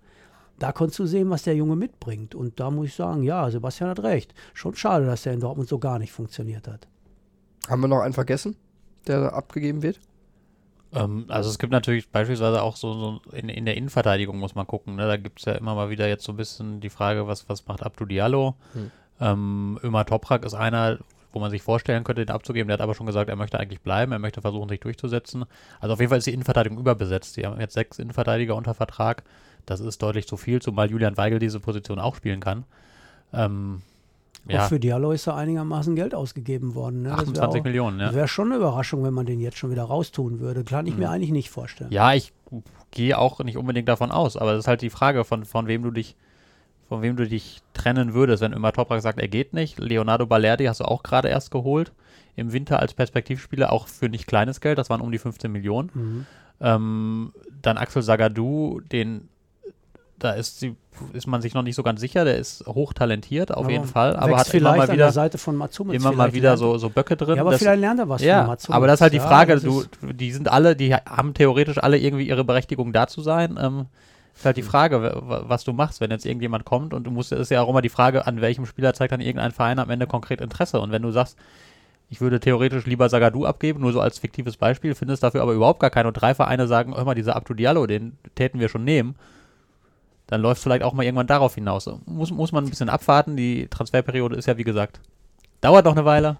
[0.60, 2.34] da konntest du sehen, was der Junge mitbringt.
[2.34, 4.34] Und da muss ich sagen, ja, Sebastian hat recht.
[4.54, 6.86] Schon schade, dass der in Dortmund so gar nicht funktioniert hat.
[7.68, 8.56] Haben wir noch einen vergessen,
[9.06, 10.00] der abgegeben wird?
[10.92, 14.66] Ähm, also es gibt natürlich beispielsweise auch so, so in, in, der Innenverteidigung muss man
[14.66, 14.96] gucken.
[14.96, 15.06] Ne?
[15.06, 17.66] Da gibt es ja immer mal wieder jetzt so ein bisschen die Frage, was, was
[17.66, 18.56] macht Abdu Diallo?
[18.72, 18.90] Hm.
[19.20, 20.98] Ähm, Ömer Toprak ist einer,
[21.32, 22.68] wo man sich vorstellen könnte, den abzugeben.
[22.68, 25.44] Der hat aber schon gesagt, er möchte eigentlich bleiben, er möchte versuchen, sich durchzusetzen.
[25.78, 27.34] Also auf jeden Fall ist die Innenverteidigung überbesetzt.
[27.34, 29.22] Sie haben jetzt sechs Innenverteidiger unter Vertrag.
[29.66, 32.64] Das ist deutlich zu viel, zumal Julian Weigel diese Position auch spielen kann.
[33.32, 33.82] Ähm,
[34.49, 34.64] ja.
[34.64, 37.03] Auch für Diallo ist da einigermaßen Geld ausgegeben worden.
[37.03, 37.12] Ne?
[37.12, 38.14] 28 auch, Millionen, ja.
[38.14, 40.64] Wäre schon eine Überraschung, wenn man den jetzt schon wieder raustun würde.
[40.64, 41.01] Kann ich mhm.
[41.01, 41.93] mir eigentlich nicht vorstellen.
[41.93, 42.32] Ja, ich
[42.91, 45.82] gehe auch nicht unbedingt davon aus, aber das ist halt die Frage, von, von wem
[45.82, 46.16] du dich
[46.88, 49.78] von wem du dich trennen würdest, wenn immer Toprak sagt, er geht nicht.
[49.78, 51.93] Leonardo Balerdi hast du auch gerade erst geholt
[52.34, 55.91] im Winter als Perspektivspieler, auch für nicht kleines Geld, das waren um die 15 Millionen.
[55.95, 56.26] Mhm.
[56.61, 57.32] Ähm,
[57.62, 59.28] dann Axel Sagadou, den
[60.22, 60.76] da ist, sie,
[61.12, 62.24] ist man sich noch nicht so ganz sicher.
[62.24, 66.02] Der ist hochtalentiert auf ja, jeden Fall, aber hat immer mal wieder, Seite von Matsumits
[66.02, 67.36] immer mal wieder so, so Böcke drin.
[67.36, 68.76] Ja, aber das, vielleicht lernt er was ja, von Matsumits.
[68.76, 71.98] Aber das ist halt die Frage, ja, du, die sind alle, die haben theoretisch alle
[71.98, 73.58] irgendwie ihre Berechtigung da zu sein.
[73.60, 73.86] Ähm,
[74.34, 77.50] ist halt die Frage, was du machst, wenn jetzt irgendjemand kommt und du musst, ist
[77.50, 80.40] ja auch immer die Frage, an welchem Spieler zeigt dann irgendein Verein am Ende konkret
[80.40, 80.80] Interesse.
[80.80, 81.36] Und wenn du sagst,
[82.08, 85.80] ich würde theoretisch lieber Sagadu abgeben, nur so als fiktives Beispiel, findest dafür aber überhaupt
[85.80, 88.84] gar keinen und drei Vereine sagen, hör mal, dieser Abdu Diallo, den täten wir schon
[88.84, 89.14] nehmen
[90.31, 91.91] dann läuft vielleicht auch mal irgendwann darauf hinaus.
[92.07, 93.37] Muss, muss man ein bisschen abwarten.
[93.37, 95.01] Die Transferperiode ist ja, wie gesagt,
[95.61, 96.39] dauert noch eine Weile.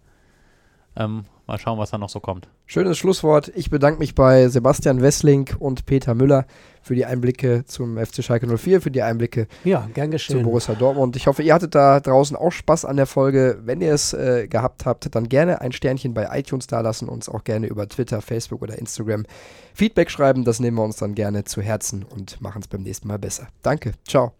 [0.97, 2.49] Ähm, mal schauen, was da noch so kommt.
[2.66, 3.51] Schönes Schlusswort.
[3.55, 6.47] Ich bedanke mich bei Sebastian Wessling und Peter Müller
[6.82, 10.38] für die Einblicke zum FC Schalke 04, für die Einblicke ja, gern geschehen.
[10.38, 11.16] zu Borussia Dortmund.
[11.16, 13.59] Ich hoffe, ihr hattet da draußen auch Spaß an der Folge.
[13.64, 17.28] Wenn ihr es äh, gehabt habt, dann gerne ein Sternchen bei iTunes da lassen, uns
[17.28, 19.26] auch gerne über Twitter, Facebook oder Instagram
[19.74, 20.45] Feedback schreiben.
[20.45, 23.49] Das nehmen wir uns dann gerne zu Herzen und machen es beim nächsten Mal besser.
[23.62, 24.39] Danke, ciao.